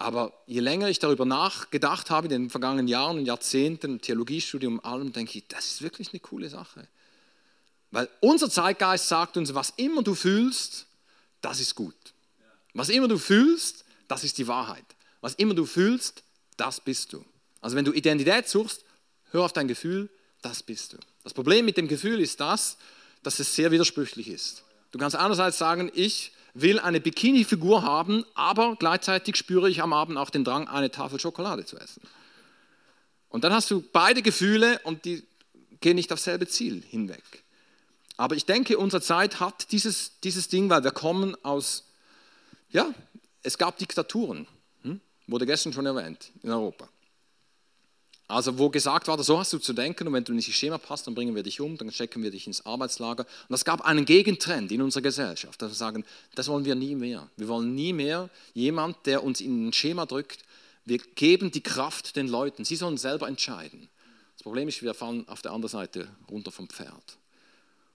[0.03, 5.13] Aber je länger ich darüber nachgedacht habe in den vergangenen Jahren und Jahrzehnten, Theologiestudium, allem,
[5.13, 6.89] denke ich, das ist wirklich eine coole Sache.
[7.93, 10.87] Weil unser Zeitgeist sagt uns, was immer du fühlst,
[11.41, 11.95] das ist gut.
[12.75, 14.85] Was immer du fühlst, das ist die Wahrheit.
[15.21, 16.25] Was immer du fühlst,
[16.57, 17.25] das bist du.
[17.61, 18.85] Also wenn du Identität suchst,
[19.31, 20.11] hör auf dein Gefühl,
[20.41, 20.99] das bist du.
[21.23, 22.77] Das Problem mit dem Gefühl ist das,
[23.23, 24.65] dass es sehr widersprüchlich ist.
[24.91, 30.19] Du kannst einerseits sagen, ich will eine Bikini-Figur haben, aber gleichzeitig spüre ich am Abend
[30.19, 32.03] auch den Drang, eine Tafel Schokolade zu essen.
[33.29, 35.25] Und dann hast du beide Gefühle und die
[35.81, 37.23] gehen nicht auf selbe Ziel hinweg.
[38.17, 41.85] Aber ich denke, unsere Zeit hat dieses, dieses Ding, weil wir kommen aus,
[42.71, 42.93] ja,
[43.43, 44.47] es gab Diktaturen,
[44.83, 45.01] hm?
[45.27, 46.89] wurde gestern schon erwähnt, in Europa.
[48.33, 50.79] Also wo gesagt war, so hast du zu denken und wenn du nicht ins Schema
[50.79, 53.27] passt, dann bringen wir dich um, dann stecken wir dich ins Arbeitslager.
[53.47, 56.03] Und es gab einen Gegentrend in unserer Gesellschaft, dass wir sagen,
[56.35, 57.29] das wollen wir nie mehr.
[57.37, 60.45] Wir wollen nie mehr jemand, der uns in ein Schema drückt.
[60.87, 62.65] Wir geben die Kraft den Leuten.
[62.65, 63.91] Sie sollen selber entscheiden.
[64.35, 67.19] Das Problem ist, wir fallen auf der anderen Seite runter vom Pferd.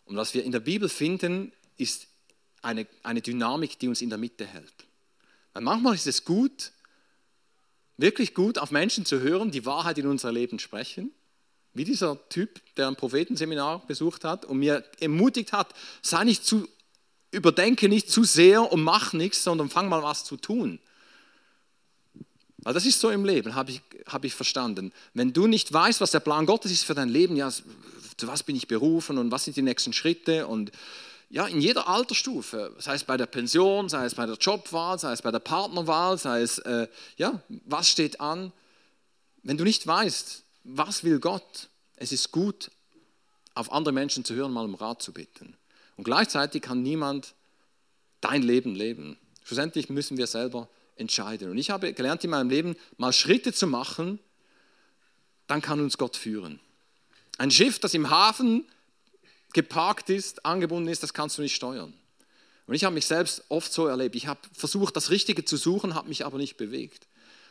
[0.06, 2.06] Und was wir in der Bibel finden, ist
[2.62, 4.86] eine, eine Dynamik, die uns in der Mitte hält.
[5.54, 6.74] Weil manchmal ist es gut,
[7.98, 11.12] wirklich gut, auf Menschen zu hören, die Wahrheit in unser Leben sprechen.
[11.74, 16.68] Wie dieser Typ, der ein Prophetenseminar besucht hat und mir ermutigt hat, sei nicht zu,
[17.32, 20.80] überdenke nicht zu sehr und mach nichts, sondern fang mal was zu tun.
[22.60, 24.92] Weil das ist so im Leben, habe ich, hab ich verstanden.
[25.14, 28.44] Wenn du nicht weißt, was der Plan Gottes ist für dein Leben, ja, zu was
[28.44, 30.72] bin ich berufen und was sind die nächsten Schritte und
[31.30, 35.12] ja, in jeder Altersstufe, sei es bei der Pension, sei es bei der Jobwahl, sei
[35.12, 36.88] es bei der Partnerwahl, sei es, äh,
[37.18, 38.54] ja, was steht an.
[39.44, 42.72] Wenn du nicht weißt, was will Gott, es ist gut,
[43.56, 45.56] auf andere Menschen zu hören, mal um Rat zu bitten.
[45.98, 47.34] Und gleichzeitig kann niemand
[48.22, 49.18] dein Leben leben.
[49.44, 51.50] Schlussendlich müssen wir selber entscheiden.
[51.52, 54.20] Und ich habe gelernt in meinem Leben, mal Schritte zu machen,
[55.48, 56.60] dann kann uns Gott führen.
[57.38, 58.66] Ein Schiff, das im Hafen
[59.54, 61.94] geparkt ist, angebunden ist, das kannst du nicht steuern.
[62.68, 64.16] Und ich habe mich selbst oft so erlebt.
[64.16, 67.08] Ich habe versucht, das Richtige zu suchen, habe mich aber nicht bewegt.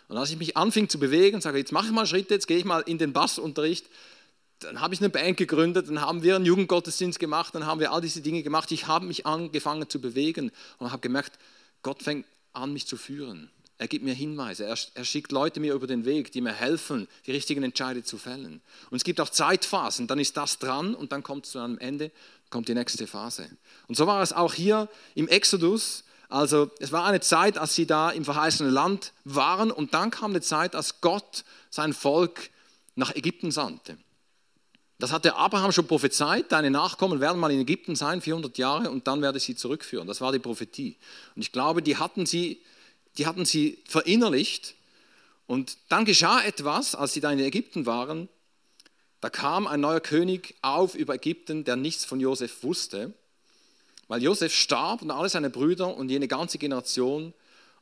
[0.09, 2.59] Und als ich mich anfing zu bewegen, sage jetzt mache ich mal Schritte, jetzt gehe
[2.59, 3.87] ich mal in den Bassunterricht,
[4.61, 7.93] dann habe ich eine Band gegründet, dann haben wir einen Jugendgottesdienst gemacht, dann haben wir
[7.93, 8.71] all diese Dinge gemacht.
[8.73, 11.39] Ich habe mich angefangen zu bewegen und habe gemerkt,
[11.83, 13.51] Gott fängt an, mich zu führen.
[13.79, 17.09] Er gibt mir Hinweise, er, er, schickt Leute mir über den Weg, die mir helfen,
[17.27, 18.63] die richtigen Entscheide zu fällen.
[18.91, 22.11] Und es gibt auch Zeitphasen, dann ist das dran und dann kommt zu einem Ende,
[22.49, 23.51] kommt die nächste Phase.
[23.87, 26.05] Und so war es auch hier im Exodus.
[26.29, 30.31] Also es war eine Zeit, als sie da im verheißenen Land waren und dann kam
[30.31, 32.51] eine Zeit, als Gott sein Volk
[32.95, 33.99] nach Ägypten sandte.
[34.99, 39.07] Das hatte Abraham schon prophezeit, deine Nachkommen werden mal in Ägypten sein, 400 Jahre, und
[39.07, 40.07] dann werde ich sie zurückführen.
[40.09, 40.97] Das war die Prophetie.
[41.35, 42.63] Und ich glaube, die hatten sie
[43.19, 44.75] die hatten sie verinnerlicht.
[45.47, 48.29] Und dann geschah etwas, als sie da in Ägypten waren.
[49.21, 53.15] Da kam ein neuer König auf über Ägypten, der nichts von Josef wusste,
[54.09, 57.33] weil Josef starb und alle seine Brüder und jene ganze Generation.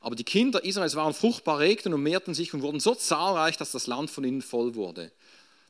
[0.01, 3.73] Aber die Kinder Israels waren fruchtbar, regten und mehrten sich und wurden so zahlreich, dass
[3.73, 5.11] das Land von ihnen voll wurde.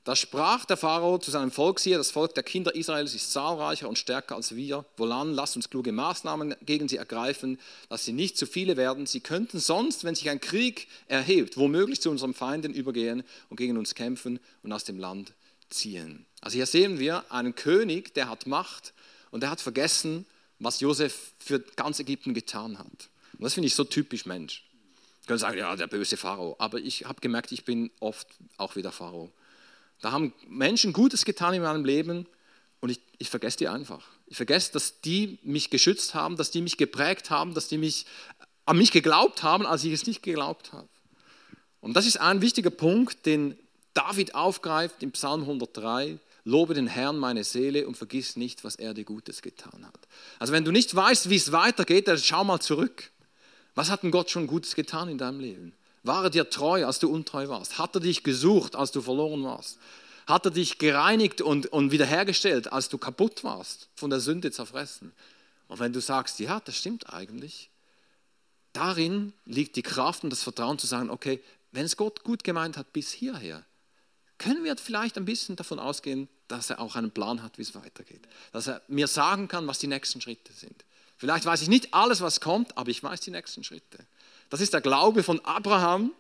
[0.05, 3.89] Da sprach der Pharao zu seinem Volk, siehe, das Volk der Kinder Israels ist zahlreicher
[3.89, 4.85] und stärker als wir.
[4.99, 9.07] Wohlan, lasst uns kluge Maßnahmen gegen sie ergreifen, dass sie nicht zu viele werden.
[9.07, 13.79] Sie könnten sonst, wenn sich ein Krieg erhebt, womöglich zu unseren Feinden übergehen und gegen
[13.79, 15.33] uns kämpfen und aus dem Land
[15.71, 16.27] ziehen.
[16.43, 18.93] Also hier sehen wir einen König, der hat Macht
[19.31, 20.27] und der hat vergessen,
[20.59, 23.09] was Josef für ganz Ägypten getan hat.
[23.33, 24.65] Und das finde ich so typisch Mensch.
[25.23, 26.57] Ich kann sagen, ja, der böse Pharao.
[26.59, 29.33] Aber ich habe gemerkt, ich bin oft auch wie der Pharao.
[30.01, 32.27] Da haben Menschen Gutes getan in meinem Leben
[32.81, 34.07] und ich, ich vergesse die einfach.
[34.27, 38.07] Ich vergesse, dass die mich geschützt haben, dass die mich geprägt haben, dass die mich
[38.67, 40.89] an mich geglaubt haben, als ich es nicht geglaubt habe.
[41.81, 43.59] Und das ist ein wichtiger Punkt, den
[43.93, 46.19] David aufgreift im Psalm 103.
[46.45, 50.09] Lobe den Herrn meine Seele und vergiss nicht, was er dir Gutes getan hat.
[50.39, 53.11] Also wenn du nicht weißt, wie es weitergeht, dann schau mal zurück.
[53.75, 55.75] Was hat denn Gott schon Gutes getan in deinem Leben?
[56.05, 57.79] War er dir treu, als du untreu warst?
[57.79, 59.79] Hat er dich gesucht, als du verloren warst?
[60.27, 65.13] Hat er dich gereinigt und, und wiederhergestellt, als du kaputt warst, von der Sünde zerfressen?
[65.67, 67.71] Und wenn du sagst, ja, das stimmt eigentlich,
[68.75, 72.77] darin liegt die Kraft und das Vertrauen zu sagen, okay, wenn es Gott gut gemeint
[72.77, 73.65] hat bis hierher,
[74.37, 77.75] können wir vielleicht ein bisschen davon ausgehen, dass er auch einen Plan hat, wie es
[77.75, 78.29] weitergeht.
[78.53, 80.85] Dass er mir sagen kann, was die nächsten Schritte sind.
[81.17, 84.05] Vielleicht weiß ich nicht alles, was kommt, aber ich weiß die nächsten Schritte.
[84.51, 86.13] Das ist der Glaube von Abraham,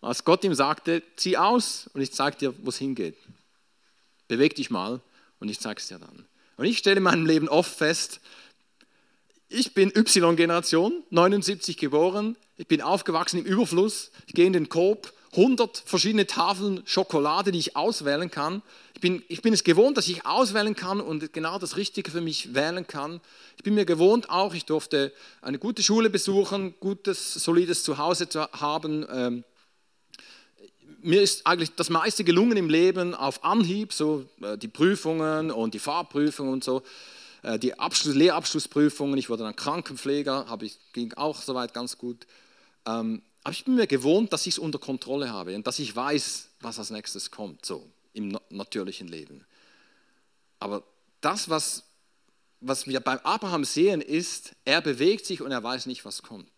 [0.00, 3.16] als Gott ihm sagte, zieh aus und ich zeige dir, wo es hingeht.
[4.28, 5.00] Beweg dich mal
[5.40, 6.26] und ich zeige es dir dann.
[6.56, 8.20] Und ich stelle in meinem Leben oft fest,
[9.48, 15.12] ich bin Y-Generation, 79 geboren, ich bin aufgewachsen im Überfluss, ich gehe in den Coop
[15.32, 18.62] 100 verschiedene Tafeln Schokolade, die ich auswählen kann.
[18.94, 22.20] Ich bin, ich bin es gewohnt, dass ich auswählen kann und genau das Richtige für
[22.20, 23.20] mich wählen kann.
[23.56, 25.12] Ich bin mir gewohnt auch, ich durfte
[25.42, 29.06] eine gute Schule besuchen, gutes, solides Zuhause zu haben.
[29.12, 29.44] Ähm,
[31.02, 35.74] mir ist eigentlich das meiste gelungen im Leben auf Anhieb, so äh, die Prüfungen und
[35.74, 36.82] die Fahrprüfungen und so,
[37.42, 39.16] äh, die Abschluss, Lehrabschlussprüfungen.
[39.18, 42.26] Ich wurde dann Krankenpfleger, ich, ging auch soweit ganz gut.
[42.86, 45.94] Ähm, aber ich bin mir gewohnt, dass ich es unter Kontrolle habe und dass ich
[45.94, 49.44] weiß, was als nächstes kommt, so im natürlichen Leben.
[50.58, 50.82] Aber
[51.20, 51.84] das, was,
[52.60, 56.50] was wir beim Abraham sehen, ist, er bewegt sich und er weiß nicht, was kommt.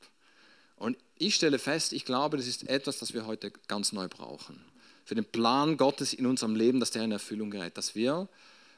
[0.76, 4.64] Und ich stelle fest, ich glaube, das ist etwas, das wir heute ganz neu brauchen.
[5.04, 8.28] für den Plan Gottes in unserem Leben, dass der in Erfüllung gerät, dass wir,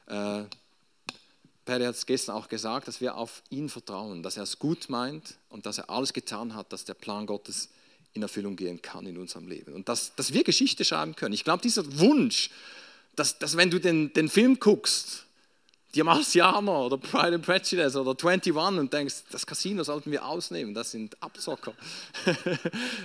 [0.07, 0.43] äh,
[1.65, 4.89] Paddy hat es gestern auch gesagt, dass wir auf ihn vertrauen, dass er es gut
[4.89, 7.69] meint und dass er alles getan hat, dass der Plan Gottes
[8.13, 9.73] in Erfüllung gehen kann in unserem Leben.
[9.73, 11.33] Und dass, dass wir Geschichte schreiben können.
[11.33, 12.49] Ich glaube, dieser Wunsch,
[13.15, 15.25] dass, dass wenn du den, den Film guckst,
[15.95, 20.73] die Marsianer oder Pride and Prejudice oder 21 und denkst, das Casino sollten wir ausnehmen,
[20.73, 21.73] das sind Abzocker.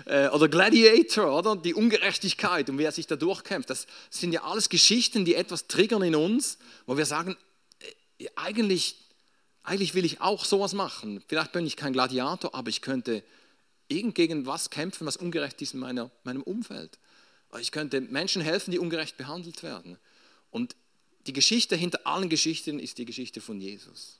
[0.06, 1.54] Äh, oder Gladiator, oder?
[1.54, 3.68] Die Ungerechtigkeit und wer sich da durchkämpft.
[3.68, 7.36] Das sind ja alles Geschichten, die etwas triggern in uns, wo wir sagen,
[8.18, 8.96] äh, eigentlich,
[9.64, 11.22] eigentlich will ich auch sowas machen.
[11.26, 13.22] Vielleicht bin ich kein Gladiator, aber ich könnte
[13.88, 16.98] irgend gegen was kämpfen, was ungerecht ist in meiner, meinem Umfeld.
[17.60, 19.98] Ich könnte Menschen helfen, die ungerecht behandelt werden.
[20.50, 20.76] Und
[21.26, 24.18] die Geschichte hinter allen Geschichten ist die Geschichte von Jesus.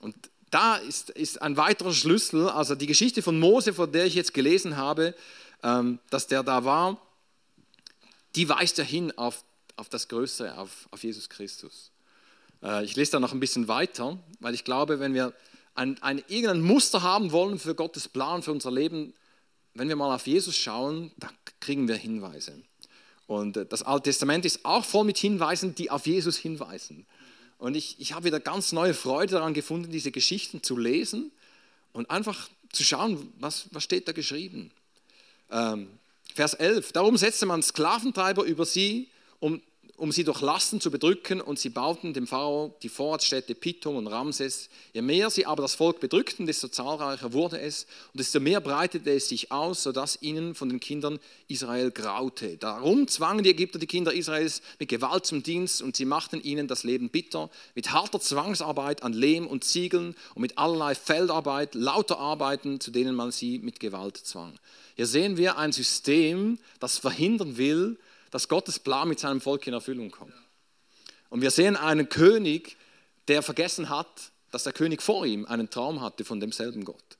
[0.00, 0.14] Und
[0.50, 4.34] da ist, ist ein weiterer Schlüssel, also die Geschichte von Mose, von der ich jetzt
[4.34, 5.14] gelesen habe,
[5.62, 7.00] ähm, dass der da war,
[8.36, 9.42] die weist ja hin auf,
[9.76, 11.90] auf das Größere, auf, auf Jesus Christus.
[12.62, 15.32] Äh, ich lese da noch ein bisschen weiter, weil ich glaube, wenn wir
[15.76, 19.14] ein, ein, irgendein Muster haben wollen für Gottes Plan, für unser Leben,
[19.74, 21.28] wenn wir mal auf Jesus schauen, da
[21.60, 22.52] kriegen wir Hinweise.
[23.26, 27.06] Und äh, das Alte Testament ist auch voll mit Hinweisen, die auf Jesus hinweisen.
[27.58, 31.30] Und ich, ich habe wieder ganz neue Freude daran gefunden, diese Geschichten zu lesen
[31.92, 34.70] und einfach zu schauen, was, was steht da geschrieben.
[35.50, 35.88] Ähm,
[36.34, 36.92] Vers 11.
[36.92, 39.08] Darum setzte man Sklaventreiber über sie,
[39.40, 39.62] um
[39.96, 44.06] um sie durch Lasten zu bedrücken, und sie bauten dem Pharao die Vorratsstädte Pithom und
[44.06, 44.68] Ramses.
[44.92, 49.10] Je mehr sie aber das Volk bedrückten, desto zahlreicher wurde es, und desto mehr breitete
[49.10, 52.56] es sich aus, sodass ihnen von den Kindern Israel graute.
[52.56, 56.68] Darum zwangen die Ägypter die Kinder Israels mit Gewalt zum Dienst, und sie machten ihnen
[56.68, 62.18] das Leben bitter, mit harter Zwangsarbeit an Lehm und Ziegeln und mit allerlei Feldarbeit, lauter
[62.18, 64.52] Arbeiten, zu denen man sie mit Gewalt zwang.
[64.96, 67.98] Hier sehen wir ein System, das verhindern will,
[68.30, 70.34] dass Gottes Plan mit seinem Volk in Erfüllung kommt.
[71.28, 72.76] Und wir sehen einen König,
[73.28, 77.18] der vergessen hat, dass der König vor ihm einen Traum hatte von demselben Gott.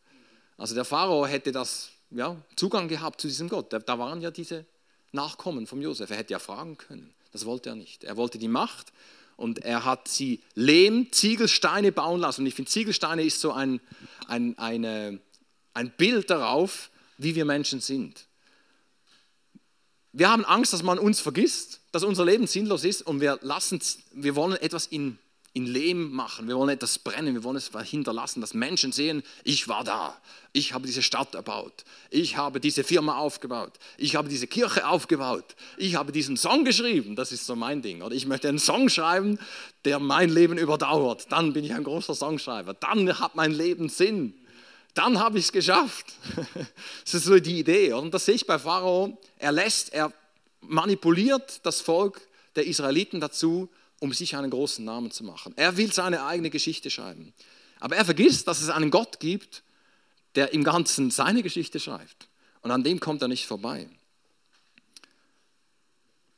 [0.57, 3.73] Also der Pharao hätte das ja, Zugang gehabt zu diesem Gott.
[3.73, 4.65] Da waren ja diese
[5.13, 6.11] Nachkommen von Josef.
[6.11, 7.13] Er hätte ja fragen können.
[7.33, 8.05] Das wollte er nicht.
[8.05, 8.93] Er wollte die Macht
[9.37, 12.43] und er hat sie Lehm, Ziegelsteine bauen lassen.
[12.43, 13.81] Und ich finde, Ziegelsteine ist so ein,
[14.29, 15.21] ein, eine,
[15.75, 18.26] ein Bild darauf, wie wir Menschen sind.
[20.19, 23.83] Wir haben Angst, dass man uns vergisst, dass unser Leben sinnlos ist und wir, lassen,
[24.15, 25.19] wir wollen etwas in,
[25.53, 29.69] in Lehm machen, wir wollen etwas brennen, wir wollen es hinterlassen, dass Menschen sehen, ich
[29.69, 30.17] war da,
[30.55, 35.55] ich habe diese Stadt erbaut, ich habe diese Firma aufgebaut, ich habe diese Kirche aufgebaut,
[35.77, 38.01] ich habe diesen Song geschrieben, das ist so mein Ding.
[38.01, 39.39] Oder ich möchte einen Song schreiben,
[39.85, 44.33] der mein Leben überdauert, dann bin ich ein großer Songschreiber, dann hat mein Leben Sinn
[44.97, 46.15] dann habe ich es geschafft.
[47.05, 47.93] das ist so die Idee.
[47.93, 49.19] Und das sehe ich bei Pharao.
[49.39, 50.13] Er lässt, er
[50.63, 53.69] manipuliert das Volk der Israeliten dazu,
[54.01, 55.53] um sich einen großen Namen zu machen.
[55.57, 57.35] Er will seine eigene Geschichte schreiben.
[57.79, 59.63] Aber er vergisst, dass es einen Gott gibt,
[60.35, 62.29] der im Ganzen seine Geschichte schreibt.
[62.63, 63.89] Und an dem kommt er nicht vorbei.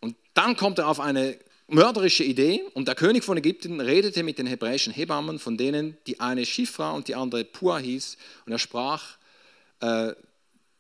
[0.01, 4.38] Und dann kommt er auf eine mörderische Idee und der König von Ägypten redete mit
[4.38, 8.59] den hebräischen Hebammen, von denen die eine Schifra und die andere Pua hieß, und er
[8.59, 9.18] sprach,
[9.81, 10.12] äh,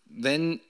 [0.06, 0.60] wenn,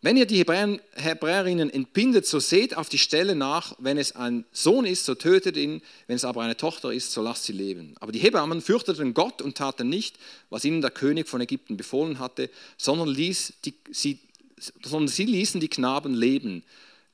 [0.00, 4.44] wenn ihr die Hebräer, Hebräerinnen entbindet, so seht auf die Stelle nach, wenn es ein
[4.52, 7.96] Sohn ist, so tötet ihn, wenn es aber eine Tochter ist, so lasst sie leben.
[7.98, 10.16] Aber die Hebammen fürchteten Gott und taten nicht,
[10.50, 14.20] was ihnen der König von Ägypten befohlen hatte, sondern, ließ die, sie,
[14.84, 16.62] sondern sie ließen die Knaben leben.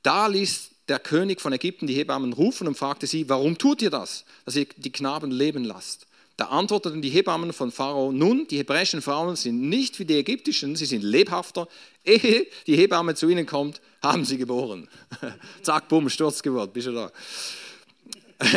[0.05, 3.91] Da ließ der König von Ägypten die Hebammen rufen und fragte sie, warum tut ihr
[3.91, 6.07] das, dass ihr die Knaben leben lasst?
[6.37, 10.77] Da antworteten die Hebammen von Pharao, nun, die hebräischen Frauen sind nicht wie die ägyptischen,
[10.77, 11.69] sie sind lebhafter.
[12.05, 14.89] Ehe die Hebamme zu ihnen kommt, haben sie geboren.
[15.63, 17.13] Zack, bumm, Sturzgeburt, bist du da.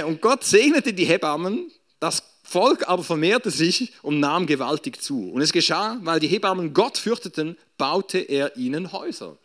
[0.06, 5.32] Und Gott segnete die Hebammen, das Volk aber vermehrte sich und nahm gewaltig zu.
[5.32, 9.38] Und es geschah, weil die Hebammen Gott fürchteten, baute er ihnen Häuser.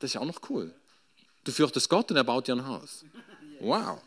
[0.00, 0.74] Das ist ja auch noch cool.
[1.46, 3.04] Du fürchtest Gott und er baut dir ein Haus.
[3.58, 4.02] Wow.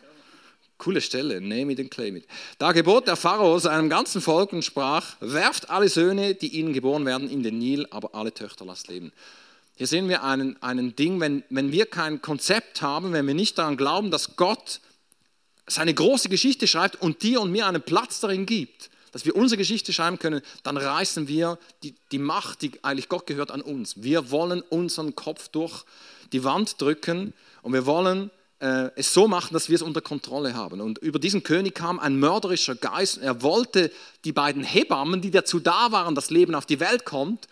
[0.77, 2.25] Coole Stelle, name it and claim it.
[2.59, 7.03] Da gebot der Pharao seinem ganzen Volk und sprach, werft alle Söhne, die ihnen geboren
[7.07, 9.11] werden, in den Nil, aber alle Töchter lasst leben.
[9.75, 13.57] Hier sehen wir einen, einen Ding, wenn, wenn wir kein Konzept haben, wenn wir nicht
[13.57, 14.81] daran glauben, dass Gott
[15.65, 19.57] seine große Geschichte schreibt und dir und mir einen Platz darin gibt, dass wir unsere
[19.57, 24.01] Geschichte schreiben können, dann reißen wir die, die Macht, die eigentlich Gott gehört, an uns.
[24.03, 25.85] Wir wollen unseren Kopf durch
[26.31, 30.53] die Wand drücken und wir wollen äh, es so machen, dass wir es unter Kontrolle
[30.53, 30.81] haben.
[30.81, 33.17] Und über diesen König kam ein mörderischer Geist.
[33.17, 33.91] Er wollte
[34.25, 37.47] die beiden Hebammen, die dazu da waren, dass Leben auf die Welt kommt,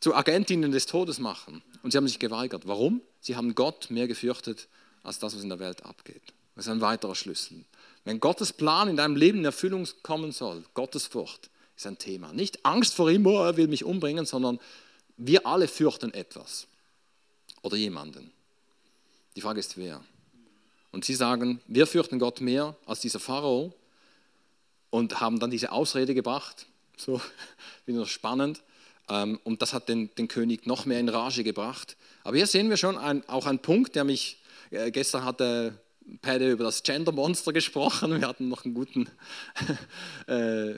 [0.00, 1.62] zu Agentinnen des Todes machen.
[1.82, 2.66] und sie haben sich geweigert.
[2.66, 3.02] Warum?
[3.20, 4.68] Sie haben Gott mehr gefürchtet
[5.02, 6.22] als das, was in der Welt abgeht.
[6.54, 7.64] Das ist ein weiterer Schlüssel.
[8.04, 12.32] Wenn Gottes Plan in deinem Leben in Erfüllung kommen soll, Gottes Furcht ist ein Thema.
[12.32, 14.58] Nicht Angst vor ihm, oh, er will mich umbringen, sondern
[15.16, 16.66] wir alle fürchten etwas
[17.62, 18.32] oder jemanden.
[19.36, 20.02] Die Frage ist, wer?
[20.92, 23.72] Und sie sagen, wir fürchten Gott mehr als dieser Pharao
[24.90, 26.66] und haben dann diese Ausrede gebracht.
[26.96, 27.20] So,
[27.86, 28.62] wieder spannend.
[29.08, 31.96] Ähm, und das hat den, den König noch mehr in Rage gebracht.
[32.24, 34.38] Aber hier sehen wir schon ein, auch einen Punkt, der mich,
[34.70, 35.78] äh, gestern hatte
[36.22, 38.20] Päde über das Gender-Monster gesprochen.
[38.20, 39.08] Wir hatten noch guten,
[40.26, 40.74] äh,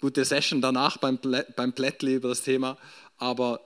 [0.00, 1.18] gute Session danach beim,
[1.56, 2.76] beim Plättli über das Thema.
[3.18, 3.60] Aber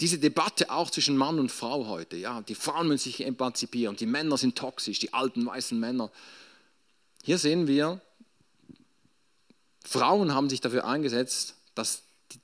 [0.00, 4.06] diese Debatte auch zwischen Mann und Frau heute, ja, die Frauen müssen sich emanzipieren, die
[4.06, 6.10] Männer sind toxisch, die alten weißen Männer.
[7.22, 8.00] Hier sehen wir,
[9.84, 12.02] Frauen haben sich dafür eingesetzt, dass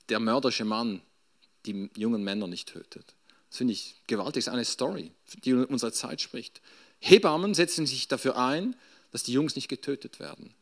[0.09, 1.01] der mörderische Mann
[1.65, 3.15] die jungen Männer nicht tötet.
[3.49, 5.11] Das finde ich gewaltig, das ist eine Story,
[5.43, 6.61] die unserer Zeit spricht.
[6.99, 8.75] Hebammen setzen sich dafür ein,
[9.11, 10.53] dass die Jungs nicht getötet werden.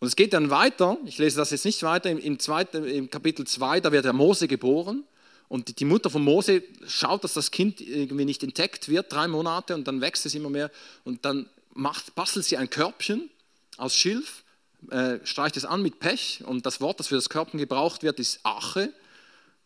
[0.00, 3.46] Und es geht dann weiter, ich lese das jetzt nicht weiter, im, zweiten, im Kapitel
[3.46, 5.04] 2, da wird der Mose geboren.
[5.48, 9.74] Und die Mutter von Mose schaut, dass das Kind irgendwie nicht entdeckt wird, drei Monate.
[9.74, 10.70] Und dann wächst es immer mehr.
[11.04, 13.30] Und dann macht, bastelt sie ein Körbchen
[13.76, 14.44] aus Schilf,
[14.90, 16.42] äh, streicht es an mit Pech.
[16.44, 18.92] Und das Wort, das für das Körbchen gebraucht wird, ist Ache.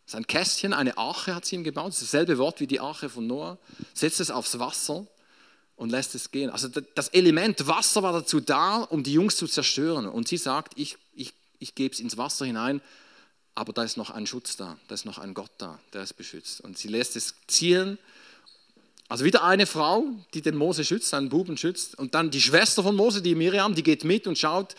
[0.08, 2.66] Das ist ein Kästchen, eine Arche hat sie ihm gebaut, das ist dasselbe Wort wie
[2.66, 3.58] die Arche von Noah,
[3.92, 5.06] setzt es aufs Wasser
[5.76, 6.48] und lässt es gehen.
[6.48, 10.08] Also das Element Wasser war dazu da, um die Jungs zu zerstören.
[10.08, 12.80] Und sie sagt, ich, ich, ich gebe es ins Wasser hinein,
[13.54, 16.14] aber da ist noch ein Schutz da, da ist noch ein Gott da, der es
[16.14, 16.62] beschützt.
[16.62, 17.98] Und sie lässt es zielen
[19.10, 21.98] also wieder eine Frau, die den Mose schützt, seinen Buben schützt.
[21.98, 24.74] Und dann die Schwester von Mose, die Miriam, die geht mit und schaut,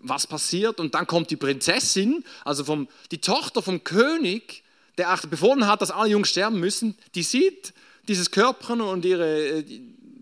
[0.00, 0.80] was passiert.
[0.80, 4.63] Und dann kommt die Prinzessin, also vom, die Tochter vom König,
[4.98, 6.96] der auch befohlen hat, dass alle Jungs sterben müssen.
[7.14, 7.72] Die sieht
[8.08, 9.64] dieses Körpchen und ihre äh,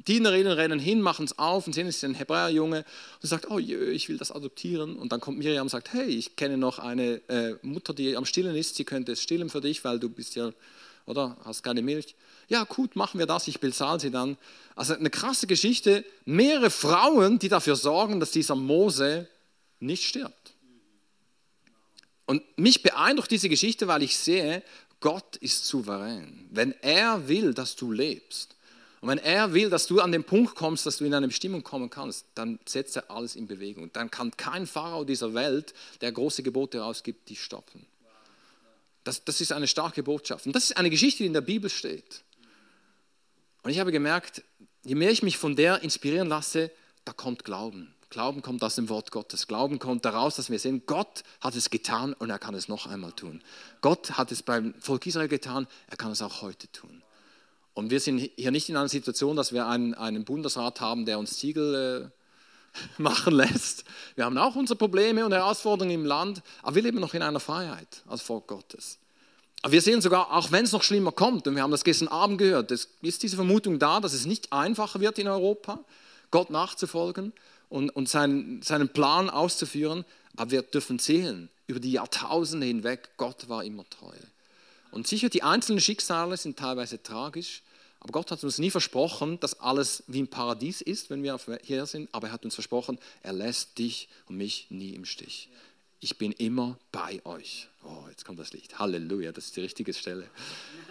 [0.09, 2.85] Dienerinnen rennen hin, machen es auf und sehen, es ist ein Hebräerjunge
[3.23, 4.97] und sagt, oh je, ich will das adoptieren.
[4.97, 8.25] Und dann kommt Miriam und sagt, hey, ich kenne noch eine äh, Mutter, die am
[8.25, 10.51] Stillen ist, sie könnte es stillen für dich, weil du bist ja,
[11.07, 12.17] oder, hast keine Milch
[12.53, 14.37] ja gut, machen wir das, ich bezahle sie dann.
[14.77, 19.27] Also eine krasse Geschichte, mehrere Frauen, die dafür sorgen, dass dieser Mose
[19.81, 20.42] nicht stirbt.
[22.33, 24.63] Und mich beeindruckt diese Geschichte, weil ich sehe,
[25.01, 26.49] Gott ist souverän.
[26.51, 28.57] Wenn er will, dass du lebst
[29.03, 31.63] und wenn er will, dass du an den Punkt kommst, dass du in eine Bestimmung
[31.63, 33.93] kommen kannst, dann setzt er alles in Bewegung.
[33.93, 37.85] Dann kann kein Pharao dieser Welt, der große Gebote ausgibt, dich stoppen.
[39.05, 40.47] Das, das ist eine starke Botschaft.
[40.47, 42.23] Und das ist eine Geschichte, die in der Bibel steht.
[43.63, 44.43] Und ich habe gemerkt,
[44.85, 46.71] je mehr ich mich von der inspirieren lasse,
[47.05, 47.92] da kommt Glauben.
[48.13, 49.47] Glauben kommt aus dem Wort Gottes.
[49.47, 52.87] Glauben kommt daraus, dass wir sehen, Gott hat es getan und er kann es noch
[52.87, 53.41] einmal tun.
[53.81, 57.03] Gott hat es beim Volk Israel getan, er kann es auch heute tun.
[57.73, 61.19] Und wir sind hier nicht in einer Situation, dass wir einen, einen Bundesrat haben, der
[61.19, 62.13] uns Ziegel
[62.75, 63.85] äh, machen lässt.
[64.15, 67.41] Wir haben auch unsere Probleme und Herausforderungen im Land, aber wir leben noch in einer
[67.41, 68.99] Freiheit als Volk Gottes.
[69.63, 72.09] Aber wir sehen sogar, auch wenn es noch schlimmer kommt, und wir haben das gestern
[72.09, 75.79] Abend gehört, ist diese Vermutung da, dass es nicht einfacher wird in Europa,
[76.31, 77.33] Gott nachzufolgen
[77.73, 80.05] und, und seinen, seinen Plan auszuführen,
[80.37, 84.15] aber wir dürfen sehen, über die Jahrtausende hinweg, Gott war immer treu.
[84.91, 87.63] Und sicher, die einzelnen Schicksale sind teilweise tragisch,
[88.01, 91.87] aber Gott hat uns nie versprochen, dass alles wie im Paradies ist, wenn wir hier
[91.87, 95.49] sind, aber er hat uns versprochen, er lässt dich und mich nie im Stich
[96.03, 97.69] ich bin immer bei euch.
[97.85, 98.77] Oh, jetzt kommt das Licht.
[98.81, 100.29] Halleluja, das ist die richtige Stelle.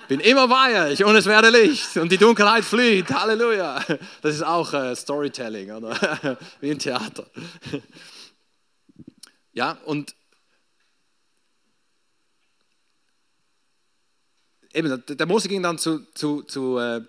[0.08, 3.10] Bin immer bei euch und es werde Licht und die Dunkelheit flieht.
[3.10, 3.84] Halleluja.
[4.22, 6.38] Das ist auch äh, Storytelling, oder?
[6.62, 7.30] Wie im Theater.
[9.52, 10.16] Ja, und
[14.74, 17.02] eben, der Mose ging dann zu, zu, zu, äh,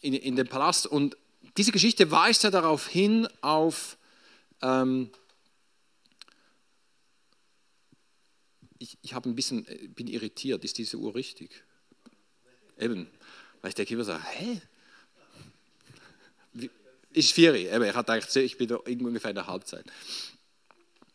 [0.00, 1.18] in, in den Palast und
[1.58, 3.98] diese Geschichte weist ja darauf hin, auf
[4.62, 5.10] ähm,
[8.82, 11.62] ich, ich habe ein bisschen, äh, bin irritiert, ist diese Uhr richtig?
[12.78, 13.08] Eben,
[13.60, 14.60] weil ich denke immer so, hä?
[17.12, 19.84] Ist vier, eben, ich, hatte eigentlich, ich bin da ungefähr in der Halbzeit.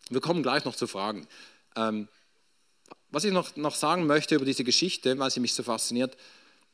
[0.09, 1.27] Wir kommen gleich noch zu Fragen.
[1.75, 2.07] Ähm,
[3.09, 6.15] was ich noch, noch sagen möchte über diese Geschichte, weil sie mich so fasziniert,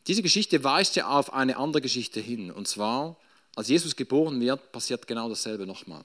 [0.07, 2.51] diese Geschichte weist ja auf eine andere Geschichte hin.
[2.51, 3.17] Und zwar,
[3.55, 6.03] als Jesus geboren wird, passiert genau dasselbe nochmal.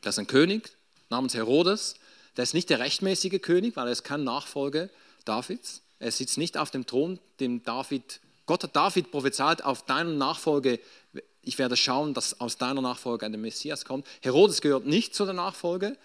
[0.00, 0.70] Da ist ein König
[1.10, 1.96] namens Herodes,
[2.36, 4.88] der ist nicht der rechtmäßige König, weil er ist kein Nachfolger
[5.24, 5.82] Davids.
[5.98, 10.80] Er sitzt nicht auf dem Thron, dem David, Gott hat David prophezeit, auf deinen Nachfolge,
[11.42, 14.06] ich werde schauen, dass aus deiner Nachfolge ein Messias kommt.
[14.20, 15.96] Herodes gehört nicht zu der Nachfolge.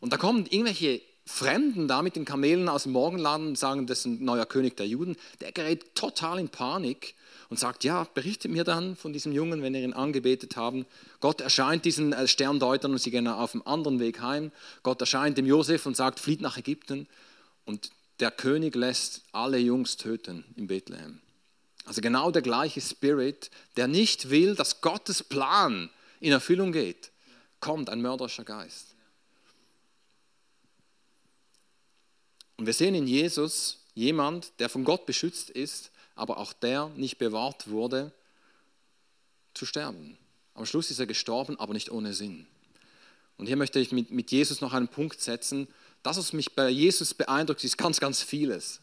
[0.00, 4.00] Und da kommen irgendwelche Fremden da mit den Kamelen aus dem Morgenland und sagen, das
[4.00, 7.14] ist ein neuer König der Juden, der gerät total in Panik
[7.50, 10.84] und sagt, ja, berichtet mir dann von diesem Jungen, wenn ihr ihn angebetet haben.
[11.20, 14.52] Gott erscheint diesen äh, Sterndeutern und sie gehen auf einem anderen Weg heim.
[14.82, 17.06] Gott erscheint dem Josef und sagt, flieht nach Ägypten.
[17.64, 17.90] Und
[18.20, 21.20] der König lässt alle Jungs töten in Bethlehem.
[21.84, 25.88] Also genau der gleiche Spirit, der nicht will, dass Gottes Plan
[26.20, 27.12] in Erfüllung geht,
[27.60, 28.94] kommt ein mörderischer Geist.
[32.58, 37.18] Und wir sehen in Jesus jemand, der von Gott beschützt ist, aber auch der nicht
[37.18, 38.12] bewahrt wurde,
[39.54, 40.16] zu sterben.
[40.54, 42.46] Am Schluss ist er gestorben, aber nicht ohne Sinn.
[43.36, 45.68] Und hier möchte ich mit, mit Jesus noch einen Punkt setzen.
[46.02, 48.80] Das, was mich bei Jesus beeindruckt, ist ganz, ganz vieles.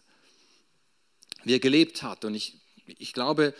[1.43, 2.23] Wie er gelebt hat.
[2.25, 3.53] Und ich, ich glaube,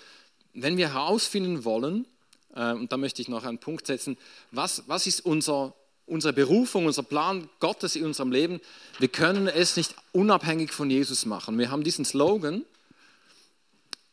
[0.54, 2.08] wenn wir herausfinden wollen,
[2.56, 4.18] äh, und da möchte ich noch einen Punkt setzen,
[4.52, 5.74] was, was ist unser
[6.08, 8.62] unsere Berufung, unser Plan Gottes in unserem Leben,
[9.00, 11.58] wir können es nicht unabhängig von Jesus machen.
[11.58, 12.64] Wir haben diesen Slogan,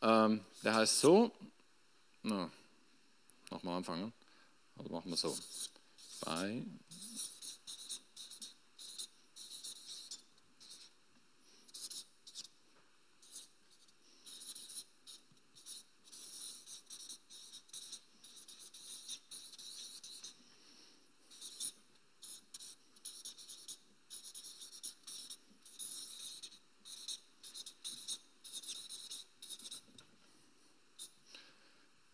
[0.03, 1.31] ähm, der heißt so,
[2.23, 2.49] no,
[3.49, 4.13] nochmal anfangen,
[4.77, 5.35] also machen wir so,
[6.25, 6.63] bei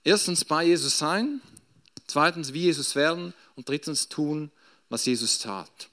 [0.04, 1.42] Erstens bei Jesus sein,
[2.08, 4.52] zweitens wie Jesus werden und drittens tun,
[4.90, 5.90] was Jesus tat.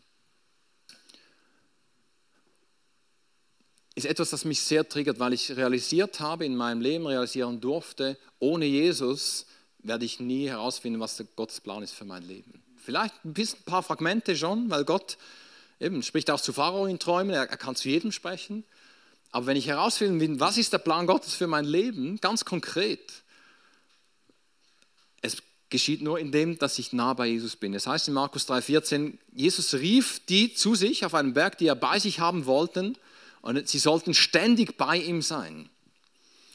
[3.95, 8.19] Ist etwas, das mich sehr triggert, weil ich realisiert habe, in meinem Leben realisieren durfte,
[8.39, 9.47] ohne Jesus
[9.79, 12.63] werde ich nie herausfinden, was der Gottes Plan ist für mein Leben.
[12.77, 13.35] Vielleicht ein,
[13.65, 15.17] paar Fragmente schon, weil Gott
[15.81, 18.65] eben spricht auch zu Pharao in Träumen, er, er kann zu jedem sprechen.
[19.33, 23.23] Aber wenn ich herausfinden will, was ist der Plan Gottes für mein Leben, ganz konkret,
[25.27, 27.72] es geschieht nur in dem, dass ich nah bei Jesus bin.
[27.72, 31.74] Das heißt in Markus 3,14, Jesus rief die zu sich auf einen Berg, die er
[31.74, 32.97] bei sich haben wollten,
[33.43, 35.68] und sie sollten ständig bei ihm sein.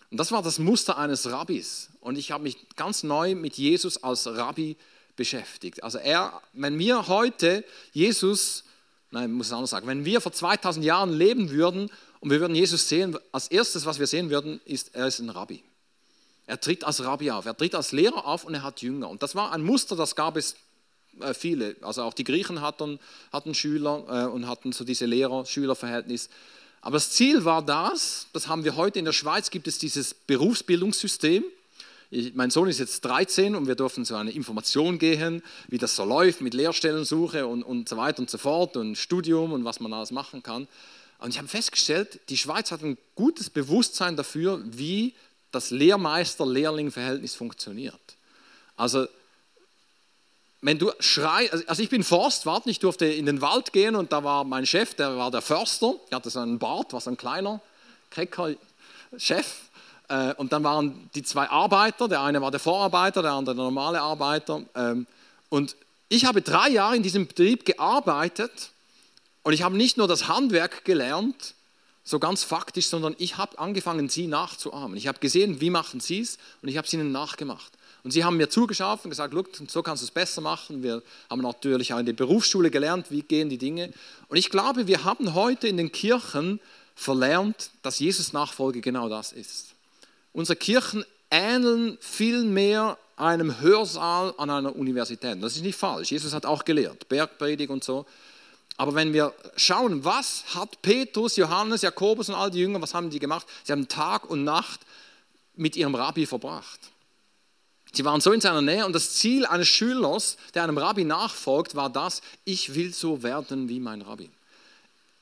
[0.09, 1.89] Und das war das Muster eines Rabbis.
[2.01, 4.75] Und ich habe mich ganz neu mit Jesus als Rabbi
[5.15, 5.83] beschäftigt.
[5.83, 7.63] Also er, wenn wir heute
[7.93, 8.65] Jesus,
[9.11, 12.41] nein, ich muss es anders sagen, wenn wir vor 2000 Jahren leben würden und wir
[12.41, 15.63] würden Jesus sehen, als erstes, was wir sehen würden, ist, er ist ein Rabbi.
[16.51, 19.07] Er tritt als Rabbi auf, er tritt als Lehrer auf und er hat Jünger.
[19.07, 20.57] Und das war ein Muster, das gab es
[21.21, 21.77] äh, viele.
[21.79, 22.99] Also auch die Griechen hatten,
[23.31, 26.27] hatten Schüler äh, und hatten so diese Lehrer-Schüler-Verhältnis.
[26.81, 30.13] Aber das Ziel war das, das haben wir heute in der Schweiz, gibt es dieses
[30.13, 31.45] Berufsbildungssystem.
[32.09, 35.95] Ich, mein Sohn ist jetzt 13 und wir durften so eine Information gehen, wie das
[35.95, 39.79] so läuft mit Lehrstellensuche und, und so weiter und so fort und Studium und was
[39.79, 40.67] man alles machen kann.
[41.19, 45.13] Und ich habe festgestellt, die Schweiz hat ein gutes Bewusstsein dafür, wie
[45.51, 47.99] das Lehrmeister-Lehrling-Verhältnis funktioniert.
[48.77, 49.07] Also,
[50.61, 54.11] wenn du schreist, also, also ich bin Forstwart, ich durfte in den Wald gehen und
[54.11, 57.09] da war mein Chef, der war der Förster, der hatte so einen Bart, war so
[57.09, 57.59] ein kleiner,
[58.11, 58.53] kecker
[59.17, 59.61] Chef.
[60.07, 63.63] Äh, und dann waren die zwei Arbeiter, der eine war der Vorarbeiter, der andere der
[63.63, 64.61] normale Arbeiter.
[64.75, 65.07] Ähm,
[65.49, 65.75] und
[66.09, 68.71] ich habe drei Jahre in diesem Betrieb gearbeitet
[69.43, 71.55] und ich habe nicht nur das Handwerk gelernt,
[72.03, 74.97] so ganz faktisch, sondern ich habe angefangen, sie nachzuahmen.
[74.97, 77.71] Ich habe gesehen, wie machen sie es und ich habe es ihnen nachgemacht.
[78.03, 79.33] Und sie haben mir zugeschaut und gesagt,
[79.69, 80.81] so kannst du es besser machen.
[80.81, 83.93] Wir haben natürlich auch in der Berufsschule gelernt, wie gehen die Dinge.
[84.27, 86.59] Und ich glaube, wir haben heute in den Kirchen
[86.95, 89.67] verlernt, dass Jesus Nachfolge genau das ist.
[90.33, 95.41] Unsere Kirchen ähneln viel mehr einem Hörsaal an einer Universität.
[95.43, 96.11] Das ist nicht falsch.
[96.11, 98.05] Jesus hat auch gelehrt, Bergpredigt und so.
[98.81, 103.11] Aber wenn wir schauen, was hat Petrus, Johannes, Jakobus und all die Jünger, was haben
[103.11, 103.45] die gemacht?
[103.63, 104.79] Sie haben Tag und Nacht
[105.55, 106.79] mit ihrem Rabbi verbracht.
[107.93, 111.75] Sie waren so in seiner Nähe und das Ziel eines Schülers, der einem Rabbi nachfolgt,
[111.75, 114.31] war das, ich will so werden wie mein Rabbi.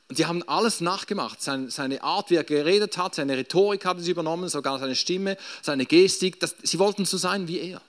[0.07, 1.41] Und sie haben alles nachgemacht.
[1.41, 5.85] Seine Art, wie er geredet hat, seine Rhetorik haben sie übernommen, sogar seine Stimme, seine
[5.85, 6.39] Gestik.
[6.39, 7.81] Das, sie wollten so sein wie er.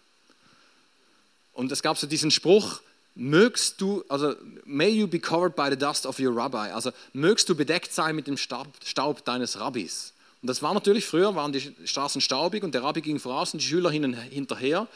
[1.52, 2.80] Und es gab so diesen Spruch,
[3.20, 7.48] mögst du, also may you be covered by the dust of your rabbi, also mögst
[7.48, 10.14] du bedeckt sein mit dem Staub, Staub deines Rabbis.
[10.40, 13.60] Und das war natürlich früher, waren die Straßen staubig und der Rabbi ging voraus und
[13.60, 14.88] die Schüler hinterher.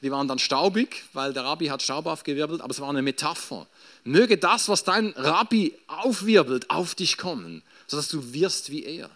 [0.00, 3.66] Die waren dann staubig, weil der Rabbi hat Staub aufgewirbelt, aber es war eine Metapher.
[4.04, 9.10] Möge das, was dein Rabbi aufwirbelt, auf dich kommen, sodass du wirst wie er.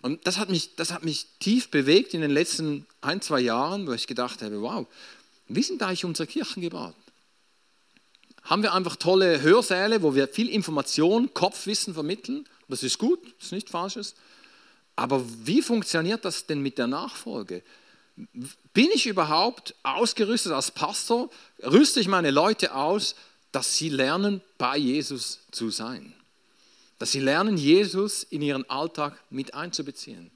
[0.00, 3.86] Und das hat mich, das hat mich tief bewegt in den letzten ein, zwei Jahren,
[3.86, 4.86] wo ich gedacht habe, wow,
[5.54, 6.94] wie sind eigentlich unsere Kirchen gebaut?
[8.42, 12.48] haben wir einfach tolle Hörsäle, wo wir viel Information, Kopfwissen vermitteln.
[12.68, 14.14] Das ist gut, das ist nichts Falsches.
[14.96, 17.62] Aber wie funktioniert das denn mit der Nachfolge?
[18.72, 21.30] Bin ich überhaupt ausgerüstet als Pastor?
[21.62, 23.14] Rüste ich meine Leute aus,
[23.52, 26.12] dass sie lernen, bei Jesus zu sein?
[26.98, 30.30] Dass sie lernen, Jesus in ihren Alltag mit einzubeziehen?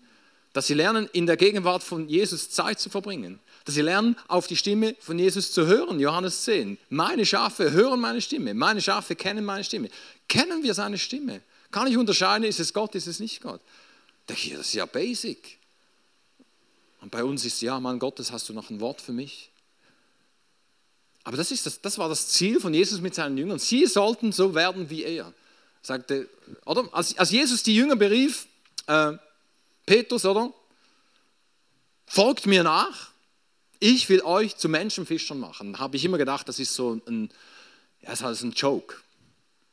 [0.55, 3.41] Dass sie lernen, in der Gegenwart von Jesus Zeit zu verbringen?
[3.65, 5.99] Dass sie lernen, auf die Stimme von Jesus zu hören?
[5.99, 6.79] Johannes 10.
[6.91, 8.55] Meine Schafe hören meine Stimme.
[8.55, 9.91] Meine Schafe kennen meine Stimme.
[10.29, 11.43] Kennen wir seine Stimme?
[11.73, 13.61] Kann ich unterscheiden, ist es Gott, ist es nicht Gott?
[14.27, 15.59] Das ist ja basic.
[17.01, 19.51] Und bei uns ist, ja, Mann Gottes, hast du noch ein Wort für mich?
[21.25, 23.59] Aber das, ist das, das war das Ziel von Jesus mit seinen Jüngern.
[23.59, 25.35] Sie sollten so werden wie er.
[25.83, 26.29] Sagte,
[26.65, 26.89] oder?
[26.93, 28.47] Als, als Jesus die Jünger berief,
[28.87, 29.15] äh,
[29.87, 30.53] Petrus, oder?
[32.07, 33.11] Folgt mir nach.
[33.81, 35.79] Ich will euch zu Menschenfischern machen.
[35.79, 37.31] Habe ich immer gedacht, das ist so ein,
[38.01, 38.97] ja, das ist ein Joke.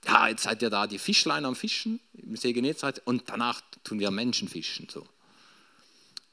[0.06, 4.00] Ja, jetzt seid ihr da die Fischlein am Fischen im See Genezareth und danach tun
[4.00, 4.88] wir Menschenfischen.
[4.90, 5.06] So.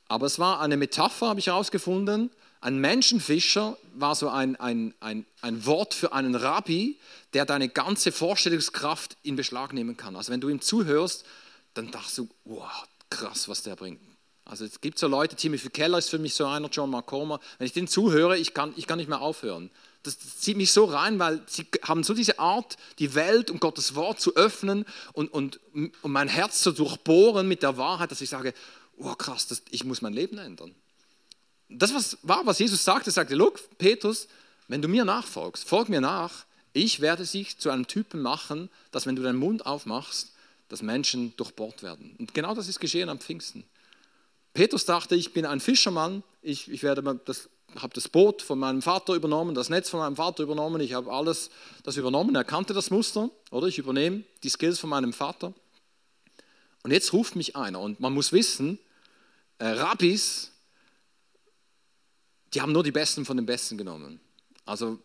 [0.09, 2.31] Aber es war eine Metapher, habe ich herausgefunden.
[2.61, 6.99] Ein Menschenfischer war so ein, ein, ein, ein Wort für einen Rabbi,
[7.35, 10.17] der deine ganze Vorstellungskraft in Beschlag nehmen kann.
[10.17, 11.25] Also wenn du ihm zuhörst,
[11.75, 14.01] dann dachtest du, wow, krass, was der bringt.
[14.45, 17.39] Also es gibt so Leute, Timothy Keller ist für mich so einer, John Comer.
[17.59, 19.71] Wenn ich den zuhöre, ich kann, ich kann nicht mehr aufhören.
[20.05, 23.95] Das zieht mich so rein, weil sie haben so diese Art, die Welt und Gottes
[23.95, 28.31] Wort zu öffnen und, und, und mein Herz zu durchbohren mit der Wahrheit, dass ich
[28.31, 28.55] sage,
[28.97, 30.75] oh krass, das, ich muss mein Leben ändern.
[31.69, 33.11] Das was, war, was Jesus sagte.
[33.11, 34.29] Sagte, look, Petrus,
[34.69, 39.05] wenn du mir nachfolgst, folg mir nach, ich werde dich zu einem Typen machen, dass
[39.05, 40.33] wenn du deinen Mund aufmachst,
[40.69, 42.15] dass Menschen durchbohrt werden.
[42.19, 43.65] Und genau das ist geschehen am Pfingsten.
[44.55, 48.83] Petrus dachte, ich bin ein Fischermann, ich, ich werde das, habe das Boot von meinem
[48.83, 51.51] Vater übernommen, das Netz von meinem Vater übernommen, ich habe alles
[51.85, 55.55] das übernommen, er kannte das Muster, oder ich übernehme die Skills von meinem Vater.
[56.83, 58.79] Und jetzt ruft mich einer und man muss wissen,
[59.59, 60.53] äh, Rabbis,
[62.55, 64.21] die haben nur die Besten von den Besten genommen.
[64.65, 64.99] Also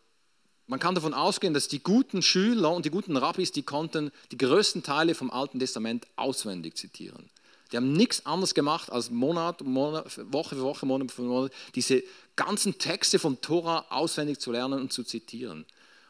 [0.67, 4.37] man kann davon ausgehen, dass die guten Schüler und die guten Rabbis, die konnten die
[4.37, 7.29] größten Teile vom Alten Testament auswendig zitieren.
[7.71, 12.03] Die haben nichts anderes gemacht, als Monat, Monat, Woche für Woche, Monat für Monat, diese
[12.35, 15.65] ganzen Texte vom Tora auswendig zu lernen und zu zitieren.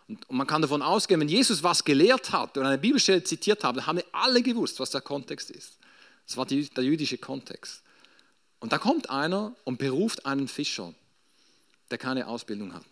[0.07, 3.63] Und, und man kann davon ausgehen, wenn Jesus was gelehrt hat und eine Bibelstelle zitiert
[3.63, 5.77] hat, dann haben wir alle gewusst, was der Kontext ist.
[6.27, 7.81] Das war die, der jüdische Kontext.
[8.59, 10.93] Und da kommt einer und beruft einen Fischer,
[11.91, 12.85] der keine Ausbildung hat.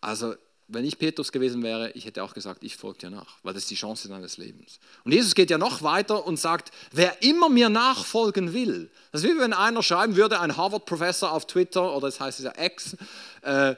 [0.00, 0.34] Also,
[0.68, 3.64] wenn ich Petrus gewesen wäre, ich hätte auch gesagt, ich folge dir nach, weil das
[3.64, 4.78] ist die Chance deines Lebens.
[5.02, 9.30] Und Jesus geht ja noch weiter und sagt, wer immer mir nachfolgen will, das ist
[9.30, 12.96] wie wenn einer schreiben würde, ein Harvard-Professor auf Twitter, oder das heißt ja Ex,
[13.42, 13.76] äh,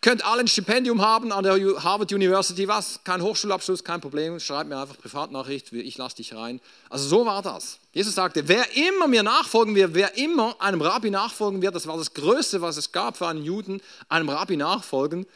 [0.00, 3.04] könnt alle ein Stipendium haben an der Harvard University, was?
[3.04, 6.60] Kein Hochschulabschluss, kein Problem, schreibt mir einfach Privatnachricht, ich lasse dich rein.
[6.90, 7.78] Also so war das.
[7.92, 11.96] Jesus sagte, wer immer mir nachfolgen wird, wer immer einem Rabbi nachfolgen wird, das war
[11.96, 15.26] das Größte, was es gab für einen Juden, einem Rabbi nachfolgen,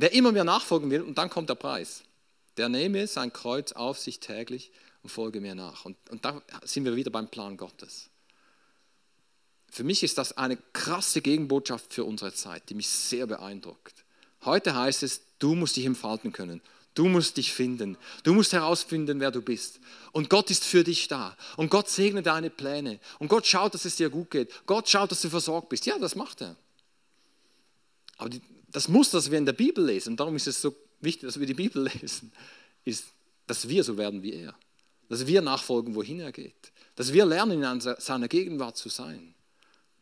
[0.00, 2.02] wer immer mir nachfolgen will, und dann kommt der Preis.
[2.56, 4.72] Der nehme sein Kreuz auf sich täglich
[5.02, 5.84] und folge mir nach.
[5.84, 8.10] Und, und da sind wir wieder beim Plan Gottes
[9.70, 14.04] für mich ist das eine krasse Gegenbotschaft für unsere Zeit, die mich sehr beeindruckt.
[14.44, 16.60] Heute heißt es, du musst dich entfalten können.
[16.94, 17.96] Du musst dich finden.
[18.24, 19.78] Du musst herausfinden, wer du bist.
[20.10, 21.36] Und Gott ist für dich da.
[21.56, 22.98] Und Gott segnet deine Pläne.
[23.20, 24.66] Und Gott schaut, dass es dir gut geht.
[24.66, 25.86] Gott schaut, dass du versorgt bist.
[25.86, 26.56] Ja, das macht er.
[28.18, 28.42] Aber die,
[28.72, 31.38] das Muster, das wir in der Bibel lesen, und darum ist es so wichtig, dass
[31.38, 32.32] wir die Bibel lesen,
[32.84, 33.06] ist,
[33.46, 34.54] dass wir so werden wie er.
[35.08, 36.72] Dass wir nachfolgen, wohin er geht.
[36.94, 39.34] Dass wir lernen, in seiner Gegenwart zu sein.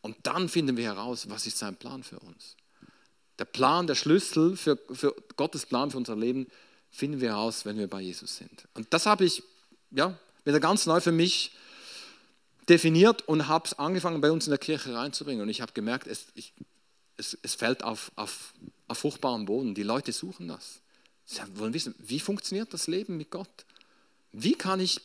[0.01, 2.55] Und dann finden wir heraus, was ist sein Plan für uns.
[3.39, 6.47] Der Plan, der Schlüssel für, für Gottes Plan für unser Leben
[6.91, 8.67] finden wir heraus, wenn wir bei Jesus sind.
[8.73, 9.43] Und das habe ich
[9.91, 11.51] ja, wieder ganz neu für mich
[12.67, 15.41] definiert und habe es angefangen bei uns in der Kirche reinzubringen.
[15.41, 16.53] Und ich habe gemerkt, es, ich,
[17.19, 18.53] es, es fällt auf, auf,
[18.87, 19.75] auf fruchtbaren Boden.
[19.75, 20.79] Die Leute suchen das.
[21.25, 23.65] Sie wollen wissen, wie funktioniert das Leben mit Gott?
[24.31, 25.01] Wie kann ich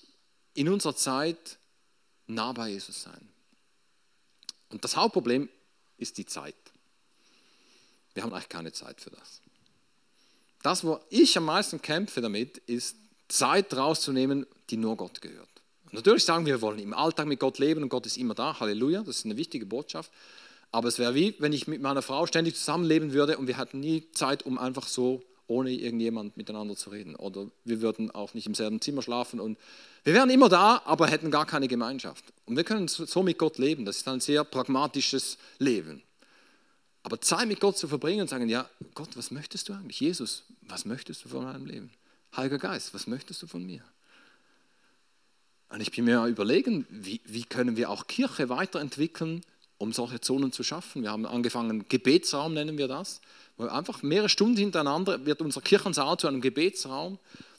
[0.55, 1.59] in unserer Zeit
[2.27, 3.29] nah bei Jesus sein?
[4.71, 5.49] Und das Hauptproblem
[5.99, 6.55] ist die Zeit.
[8.15, 9.41] Wir haben eigentlich keine Zeit für das.
[10.63, 12.97] Das, wo ich am meisten kämpfe damit, ist
[13.29, 15.49] Zeit rauszunehmen, die nur Gott gehört.
[15.91, 18.59] Natürlich sagen wir, wir wollen im Alltag mit Gott leben und Gott ist immer da.
[18.59, 20.11] Halleluja, das ist eine wichtige Botschaft.
[20.75, 23.79] Aber es wäre wie, wenn ich mit meiner Frau ständig zusammenleben würde und wir hätten
[23.79, 27.15] nie Zeit, um einfach so ohne irgendjemand miteinander zu reden.
[27.15, 29.57] Oder wir würden auch nicht im selben Zimmer schlafen und
[30.03, 32.25] wir wären immer da, aber hätten gar keine Gemeinschaft.
[32.45, 33.85] Und wir können so mit Gott leben.
[33.85, 36.03] Das ist ein sehr pragmatisches Leben.
[37.05, 40.01] Aber Zeit mit Gott zu verbringen und sagen, ja, Gott, was möchtest du eigentlich?
[40.01, 41.93] Jesus, was möchtest du von meinem Leben?
[42.37, 43.85] Heiliger Geist, was möchtest du von mir?
[45.69, 49.45] Und ich bin mir überlegen, wie, wie können wir auch Kirche weiterentwickeln,
[49.79, 51.03] um solche Zonen zu schaffen.
[51.03, 53.21] Wir haben angefangen, Gebetsraum nennen wir das,
[53.57, 57.19] wo einfach mehrere Stunden hintereinander wird unser Kirchensaal zu einem Gebetsraum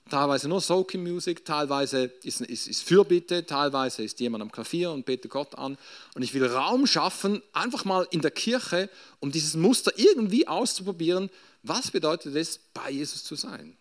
[0.10, 5.06] teilweise nur Soaking Music, teilweise ist, ist, ist Fürbitte, teilweise ist jemand am Klavier und
[5.06, 5.78] betet Gott an.
[6.14, 8.90] Und ich will Raum schaffen, einfach mal in der Kirche,
[9.20, 11.30] um dieses Muster irgendwie auszuprobieren.
[11.64, 13.76] Was bedeutet es, bei Jesus zu sein?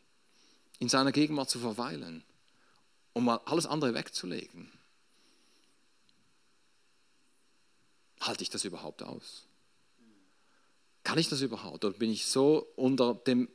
[0.78, 2.24] In seiner Gegenwart zu verweilen,
[3.12, 4.70] um mal alles andere wegzulegen.
[8.26, 9.46] Halte ich das überhaupt aus?
[11.02, 11.84] Kann ich das überhaupt?
[11.84, 13.48] Oder bin ich so unter dem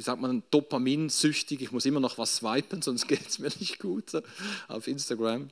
[0.00, 3.78] wie sagt man, dopaminsüchtig, ich muss immer noch was swipen, sonst geht es mir nicht
[3.78, 4.12] gut
[4.66, 5.50] auf Instagram.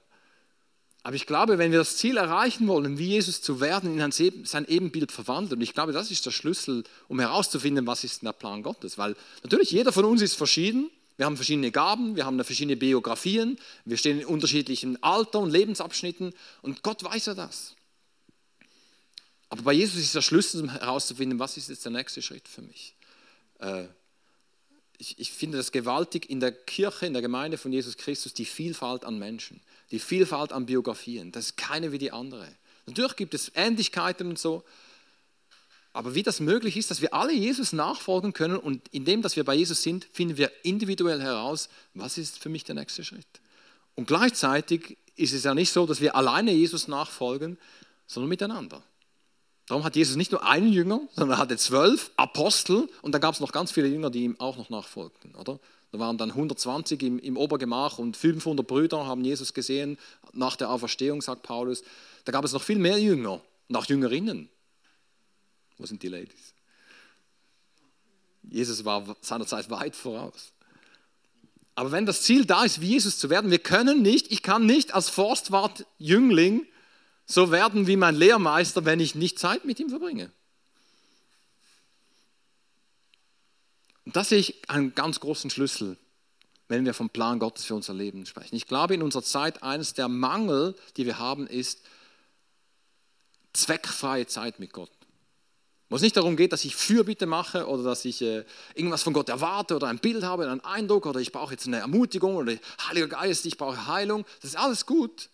[1.03, 4.67] Aber ich glaube, wenn wir das Ziel erreichen wollen, wie Jesus zu werden, in sein
[4.67, 8.63] Ebenbild verwandeln, und ich glaube, das ist der Schlüssel, um herauszufinden, was ist der Plan
[8.63, 8.97] Gottes.
[8.97, 13.59] Weil natürlich jeder von uns ist verschieden, wir haben verschiedene Gaben, wir haben verschiedene Biografien,
[13.85, 17.75] wir stehen in unterschiedlichen Alter und Lebensabschnitten und Gott weiß ja das.
[19.49, 22.95] Aber bei Jesus ist der Schlüssel, herauszufinden, was ist jetzt der nächste Schritt für mich.
[23.61, 23.85] Äh,
[24.99, 28.45] ich, ich finde das gewaltig in der Kirche, in der Gemeinde von Jesus Christus, die
[28.45, 31.33] Vielfalt an Menschen, die Vielfalt an Biografien.
[31.33, 32.49] Das ist keine wie die andere.
[32.87, 34.65] Natürlich gibt es Ähnlichkeiten und so,
[35.93, 39.45] aber wie das möglich ist, dass wir alle Jesus nachfolgen können und indem, dass wir
[39.45, 43.27] bei Jesus sind, finden wir individuell heraus, was ist für mich der nächste Schritt.
[43.95, 47.59] Und gleichzeitig ist es ja nicht so, dass wir alleine Jesus nachfolgen,
[48.07, 48.83] sondern miteinander.
[49.69, 53.35] Darum hat Jesus nicht nur einen Jünger, sondern er hatte zwölf Apostel und dann gab
[53.35, 55.35] es noch ganz viele Jünger, die ihm auch noch nachfolgten.
[55.35, 55.61] Oder?
[55.93, 59.99] Da waren dann 120 im, im Obergemach und 500 Brüder haben Jesus gesehen
[60.33, 61.83] nach der Auferstehung, sagt Paulus.
[62.25, 64.49] Da gab es noch viel mehr Jünger und auch Jüngerinnen.
[65.77, 66.55] Wo sind die Ladies?
[68.51, 70.53] Jesus war seinerzeit weit voraus.
[71.75, 74.67] Aber wenn das Ziel da ist, wie Jesus zu werden, wir können nicht, ich kann
[74.67, 76.67] nicht als Forstwart-Jüngling
[77.31, 80.33] so werden wie mein Lehrmeister, wenn ich nicht Zeit mit ihm verbringe.
[84.07, 85.99] Und das sehe ich einen ganz großen Schlüssel,
[86.69, 88.57] wenn wir vom Plan Gottes für unser Leben sprechen.
[88.57, 91.83] Ich glaube, in unserer Zeit eines der Mangel, die wir haben, ist
[93.53, 94.91] zweckfreie Zeit mit Gott.
[95.91, 99.13] Wo es nicht darum geht, dass ich Fürbitte mache oder dass ich äh, irgendwas von
[99.13, 102.55] Gott erwarte oder ein Bild habe, einen Eindruck oder ich brauche jetzt eine Ermutigung oder
[102.89, 104.25] Heiliger Geist, ich brauche Heilung.
[104.41, 105.29] Das ist alles gut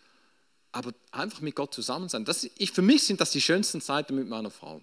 [0.75, 2.25] aber einfach mit Gott zusammen sein.
[2.25, 4.83] Das, ich, für mich sind das die schönsten Zeiten mit meiner Frau.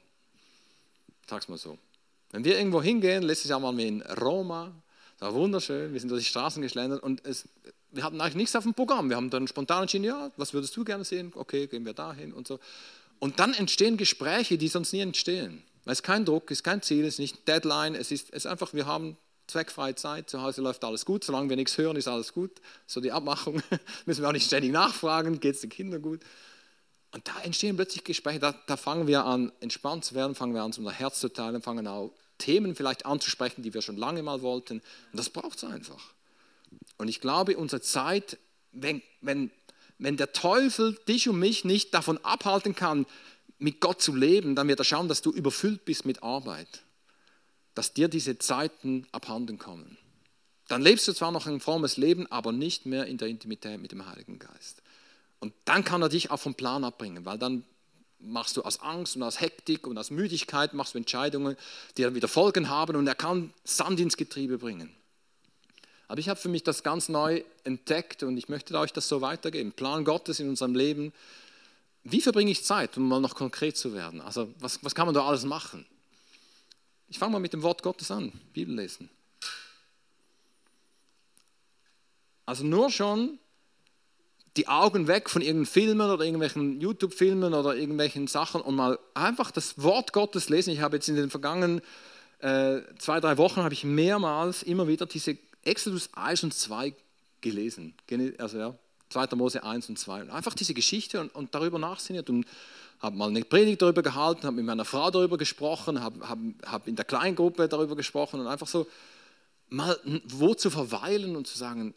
[1.30, 1.78] Sag's mal so.
[2.32, 4.72] Wenn wir irgendwo hingehen, letztes Jahr waren wir in Roma,
[5.20, 7.48] war wunderschön, wir sind durch die Straßen geschlendert und es,
[7.92, 9.10] wir hatten eigentlich nichts auf dem Programm.
[9.10, 11.34] Wir haben dann spontan entschieden, ja, was würdest du gerne sehen?
[11.36, 12.60] Okay, gehen wir dahin und so.
[13.20, 15.62] Und dann entstehen Gespräche, die sonst nie entstehen.
[15.86, 18.46] Es ist kein Druck, es ist kein Ziel, es ist nicht Deadline, es ist, es
[18.46, 19.18] ist einfach, wir haben
[19.52, 22.62] zweckfreie Zeit, zu Hause läuft alles gut, solange wir nichts hören, ist alles gut.
[22.88, 23.62] So die Abmachung,
[24.06, 26.22] müssen wir auch nicht ständig nachfragen, geht es den Kindern gut.
[27.12, 30.62] Und da entstehen plötzlich Gespräche, da, da, fangen wir an, entspannt zu werden, fangen wir
[30.62, 34.42] an, unser Herz zu teilen, fangen auch Themen vielleicht anzusprechen, die wir schon lange mal
[34.42, 34.82] wollten.
[35.12, 36.14] Und das braucht es einfach.
[36.98, 38.38] Und ich glaube, unsere Zeit,
[38.72, 39.52] wenn, wenn,
[39.98, 43.06] wenn der Teufel dich und mich nicht davon abhalten kann,
[43.60, 46.82] mit Gott zu leben, dann wird er schauen, dass du überfüllt bist mit Arbeit
[47.74, 49.98] dass dir diese Zeiten abhanden kommen.
[50.68, 53.92] Dann lebst du zwar noch ein frommes Leben, aber nicht mehr in der Intimität mit
[53.92, 54.82] dem Heiligen Geist.
[55.40, 57.66] Und dann kann er dich auch vom Plan abbringen, weil dann
[58.20, 61.58] machst du aus Angst und aus Hektik und aus Müdigkeit machst du Entscheidungen,
[61.98, 64.96] die dann wieder Folgen haben und er kann Sand ins Getriebe bringen.
[66.08, 69.22] Aber ich habe für mich das ganz neu entdeckt und ich möchte euch das so
[69.22, 69.72] weitergeben.
[69.72, 71.14] Plan Gottes in unserem Leben.
[72.04, 74.20] Wie verbringe ich Zeit, um mal noch konkret zu werden?
[74.20, 75.86] Also was, was kann man da alles machen?
[77.12, 79.10] Ich fange mal mit dem Wort Gottes an, Bibel lesen.
[82.46, 83.38] Also nur schon
[84.56, 89.52] die Augen weg von irgendwelchen Filmen oder irgendwelchen YouTube-Filmen oder irgendwelchen Sachen und mal einfach
[89.52, 90.72] das Wort Gottes lesen.
[90.72, 91.82] Ich habe jetzt in den vergangenen
[92.40, 96.96] äh, zwei, drei Wochen habe ich mehrmals immer wieder diese Exodus 1 und 2
[97.42, 97.94] gelesen.
[98.38, 98.80] Also ja,
[99.12, 99.28] 2.
[99.36, 100.32] Mose 1 und 2.
[100.32, 102.46] Einfach diese Geschichte und, und darüber nachsinniert und
[103.00, 106.88] habe mal eine Predigt darüber gehalten, habe mit meiner Frau darüber gesprochen, habe hab, hab
[106.88, 108.88] in der Kleingruppe darüber gesprochen und einfach so
[109.70, 111.94] mal wo zu verweilen und zu sagen,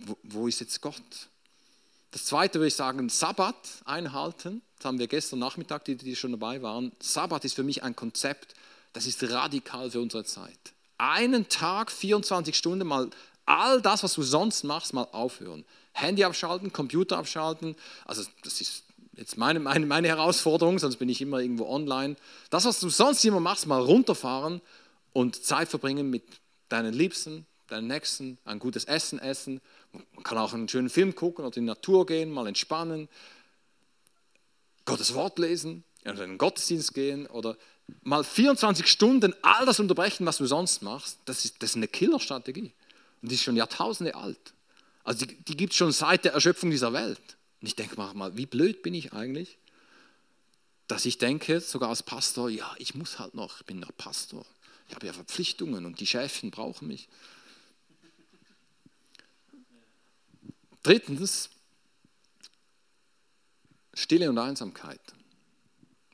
[0.00, 0.94] wo, wo ist jetzt Gott?
[2.12, 4.62] Das zweite würde ich sagen, Sabbat einhalten.
[4.78, 6.92] Das haben wir gestern Nachmittag, die, die schon dabei waren.
[7.00, 8.54] Sabbat ist für mich ein Konzept,
[8.92, 10.58] das ist radikal für unsere Zeit.
[10.96, 13.10] Einen Tag, 24 Stunden mal
[13.44, 15.64] all das, was du sonst machst, mal aufhören.
[16.00, 17.76] Handy abschalten, Computer abschalten.
[18.04, 18.84] Also das ist
[19.16, 22.16] jetzt meine, meine, meine Herausforderung, sonst bin ich immer irgendwo online.
[22.50, 24.60] Das, was du sonst immer machst, mal runterfahren
[25.12, 26.22] und Zeit verbringen mit
[26.68, 29.60] deinen Liebsten, deinen Nächsten, ein gutes Essen essen.
[30.14, 33.08] Man kann auch einen schönen Film gucken oder in die Natur gehen, mal entspannen,
[34.84, 37.56] Gottes Wort lesen, in den Gottesdienst gehen oder
[38.02, 41.18] mal 24 Stunden all das unterbrechen, was du sonst machst.
[41.26, 42.72] Das ist, das ist eine Killerstrategie.
[43.20, 44.54] Und die ist schon Jahrtausende alt.
[45.08, 47.38] Also die, die gibt es schon seit der Erschöpfung dieser Welt.
[47.62, 49.56] Und ich denke mal, wie blöd bin ich eigentlich,
[50.86, 54.44] dass ich denke, sogar als Pastor, ja, ich muss halt noch, ich bin noch Pastor.
[54.86, 57.08] Ich habe ja Verpflichtungen und die Chefin brauchen mich.
[60.82, 61.48] Drittens,
[63.94, 65.00] Stille und Einsamkeit.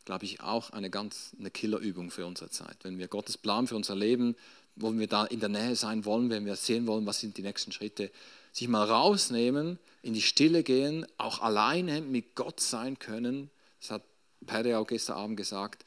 [0.04, 2.76] Glaube ich auch eine ganz eine Killerübung für unsere Zeit.
[2.84, 4.36] Wenn wir Gottes Plan für unser Leben,
[4.76, 7.42] wo wir da in der Nähe sein wollen, wenn wir sehen wollen, was sind die
[7.42, 8.12] nächsten Schritte,
[8.54, 13.50] sich mal rausnehmen, in die Stille gehen, auch alleine mit Gott sein können.
[13.80, 14.02] Das hat
[14.46, 15.84] Perde auch gestern Abend gesagt.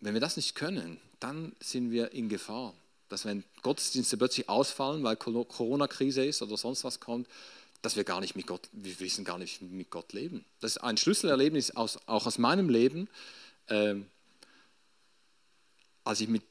[0.00, 2.74] Wenn wir das nicht können, dann sind wir in Gefahr,
[3.08, 7.28] dass wenn Gottesdienste plötzlich ausfallen, weil Corona-Krise ist oder sonst was kommt,
[7.80, 10.44] dass wir gar nicht mit Gott, wir wissen gar nicht mit Gott leben.
[10.60, 13.08] Das ist ein Schlüsselerlebnis aus, auch aus meinem Leben.
[13.68, 14.06] Ähm,
[16.02, 16.42] als ich mit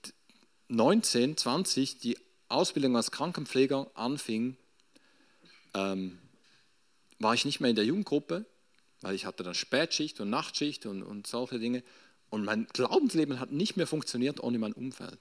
[0.69, 2.17] 19, 20 die
[2.53, 4.57] Ausbildung als Krankenpfleger anfing,
[5.73, 6.19] ähm,
[7.19, 8.45] war ich nicht mehr in der Jugendgruppe,
[9.01, 11.83] weil ich hatte dann Spätschicht und Nachtschicht und, und solche Dinge.
[12.29, 15.19] Und mein Glaubensleben hat nicht mehr funktioniert ohne mein Umfeld.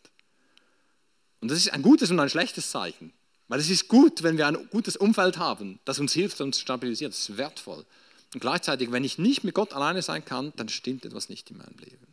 [1.40, 3.12] Und das ist ein gutes und ein schlechtes Zeichen.
[3.48, 7.12] Weil es ist gut, wenn wir ein gutes Umfeld haben, das uns hilft und stabilisiert.
[7.12, 7.84] Das ist wertvoll.
[8.32, 11.58] Und gleichzeitig, wenn ich nicht mit Gott alleine sein kann, dann stimmt etwas nicht in
[11.58, 12.11] meinem Leben.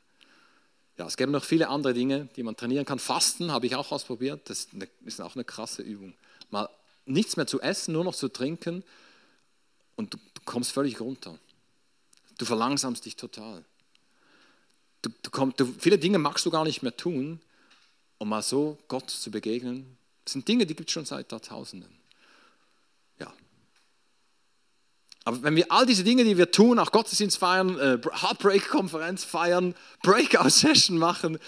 [1.00, 3.00] Ja, es gäbe noch viele andere Dinge, die man trainieren kann.
[3.00, 4.50] Fasten habe ich auch ausprobiert.
[4.50, 4.68] Das
[5.06, 6.14] ist auch eine krasse Übung.
[6.50, 6.68] Mal
[7.06, 8.84] nichts mehr zu essen, nur noch zu trinken
[9.96, 11.40] und du, du kommst völlig runter.
[12.38, 13.64] Du verlangsamst dich total.
[15.02, 17.40] Du, du komm, viele Dinge magst du gar nicht mehr tun,
[18.18, 19.98] um mal so Gott zu begegnen.
[20.26, 21.99] Das sind Dinge, die gibt es schon seit Jahrtausenden.
[25.26, 29.76] Aber wenn wir all diese Dinge, die wir tun, auch Gottesdienst feiern, äh, Heartbreak-Konferenz feiern,
[30.02, 31.40] Breakout-Session machen,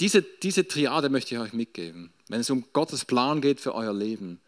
[0.00, 2.12] diese, diese Triade möchte ich euch mitgeben.
[2.28, 4.40] Wenn es um Gottes Plan geht für euer Leben,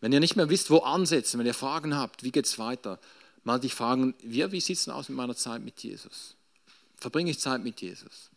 [0.00, 2.98] wenn ihr nicht mehr wisst, wo ansetzen, wenn ihr Fragen habt, wie geht es weiter,
[3.42, 6.36] mal dich fragen, wie, wie sieht es aus mit meiner Zeit mit Jesus?
[6.96, 8.30] Verbringe ich Zeit mit Jesus?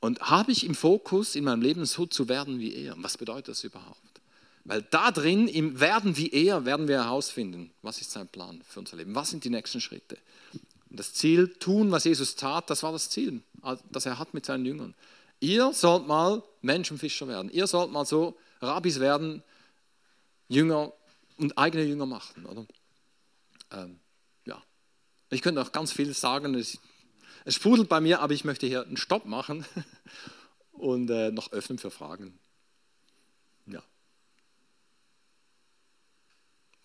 [0.00, 2.94] Und habe ich im Fokus in meinem Leben so zu werden wie er?
[2.98, 4.00] Was bedeutet das überhaupt?
[4.68, 8.80] Weil da drin, im Werden wie er, werden wir herausfinden, was ist sein Plan für
[8.80, 10.18] unser Leben, was sind die nächsten Schritte.
[10.90, 13.40] Das Ziel, tun, was Jesus tat, das war das Ziel,
[13.90, 14.94] das er hat mit seinen Jüngern.
[15.40, 17.50] Ihr sollt mal Menschenfischer werden.
[17.50, 19.42] Ihr sollt mal so Rabbis werden,
[20.48, 20.92] Jünger
[21.38, 22.44] und eigene Jünger machen.
[22.44, 22.66] Oder?
[23.70, 23.98] Ähm,
[24.44, 24.62] ja.
[25.30, 26.54] Ich könnte auch ganz viel sagen.
[26.54, 26.78] Es,
[27.46, 29.64] es, sprudelt bei mir, aber ich möchte hier einen Stopp machen
[30.72, 32.38] und äh, noch öffnen für Fragen.
[33.64, 33.82] Ja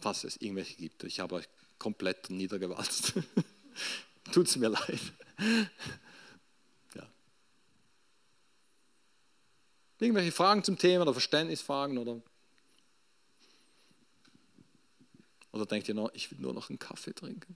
[0.03, 1.03] falls es irgendwelche gibt.
[1.03, 1.49] Ich habe euch
[1.79, 3.13] komplett niedergewalzt.
[4.31, 4.99] Tut es mir leid.
[6.95, 7.07] ja.
[9.99, 12.21] Irgendwelche Fragen zum Thema oder Verständnisfragen oder
[15.51, 17.55] oder denkt ihr noch, ich will nur noch einen Kaffee trinken?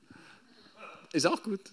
[1.13, 1.71] Ist auch gut.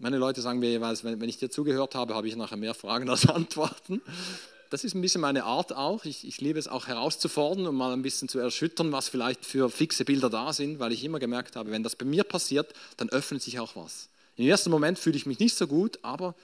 [0.00, 2.74] Meine Leute sagen mir jeweils, wenn, wenn ich dir zugehört habe, habe ich nachher mehr
[2.74, 4.00] Fragen als Antworten.
[4.70, 6.04] Das ist ein bisschen meine Art auch.
[6.04, 9.70] Ich, ich liebe es auch herauszufordern und mal ein bisschen zu erschüttern, was vielleicht für
[9.70, 13.08] fixe Bilder da sind, weil ich immer gemerkt habe, wenn das bei mir passiert, dann
[13.08, 14.08] öffnet sich auch was.
[14.36, 16.36] Im ersten Moment fühle ich mich nicht so gut, aber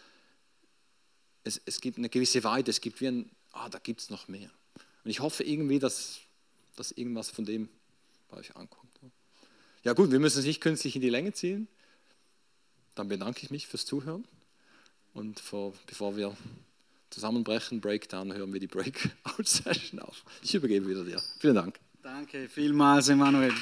[1.45, 4.27] es, es gibt eine gewisse Weite, es gibt wie ein, ah, da gibt es noch
[4.27, 4.51] mehr.
[5.05, 6.19] Und ich hoffe irgendwie, dass,
[6.75, 7.69] dass irgendwas von dem
[8.31, 8.85] bei euch ankommt.
[9.85, 11.69] Ja gut, wir müssen es nicht künstlich in die Länge ziehen.
[12.95, 14.25] Dann bedanke ich mich fürs Zuhören
[15.15, 16.37] und vor, bevor wir
[17.11, 20.25] zusammenbrechen, Breakdown, hören wir die Breakout-Session auf.
[20.43, 21.23] Ich übergebe wieder dir.
[21.39, 21.79] Vielen Dank.
[22.03, 23.55] Danke vielmals, Emanuel.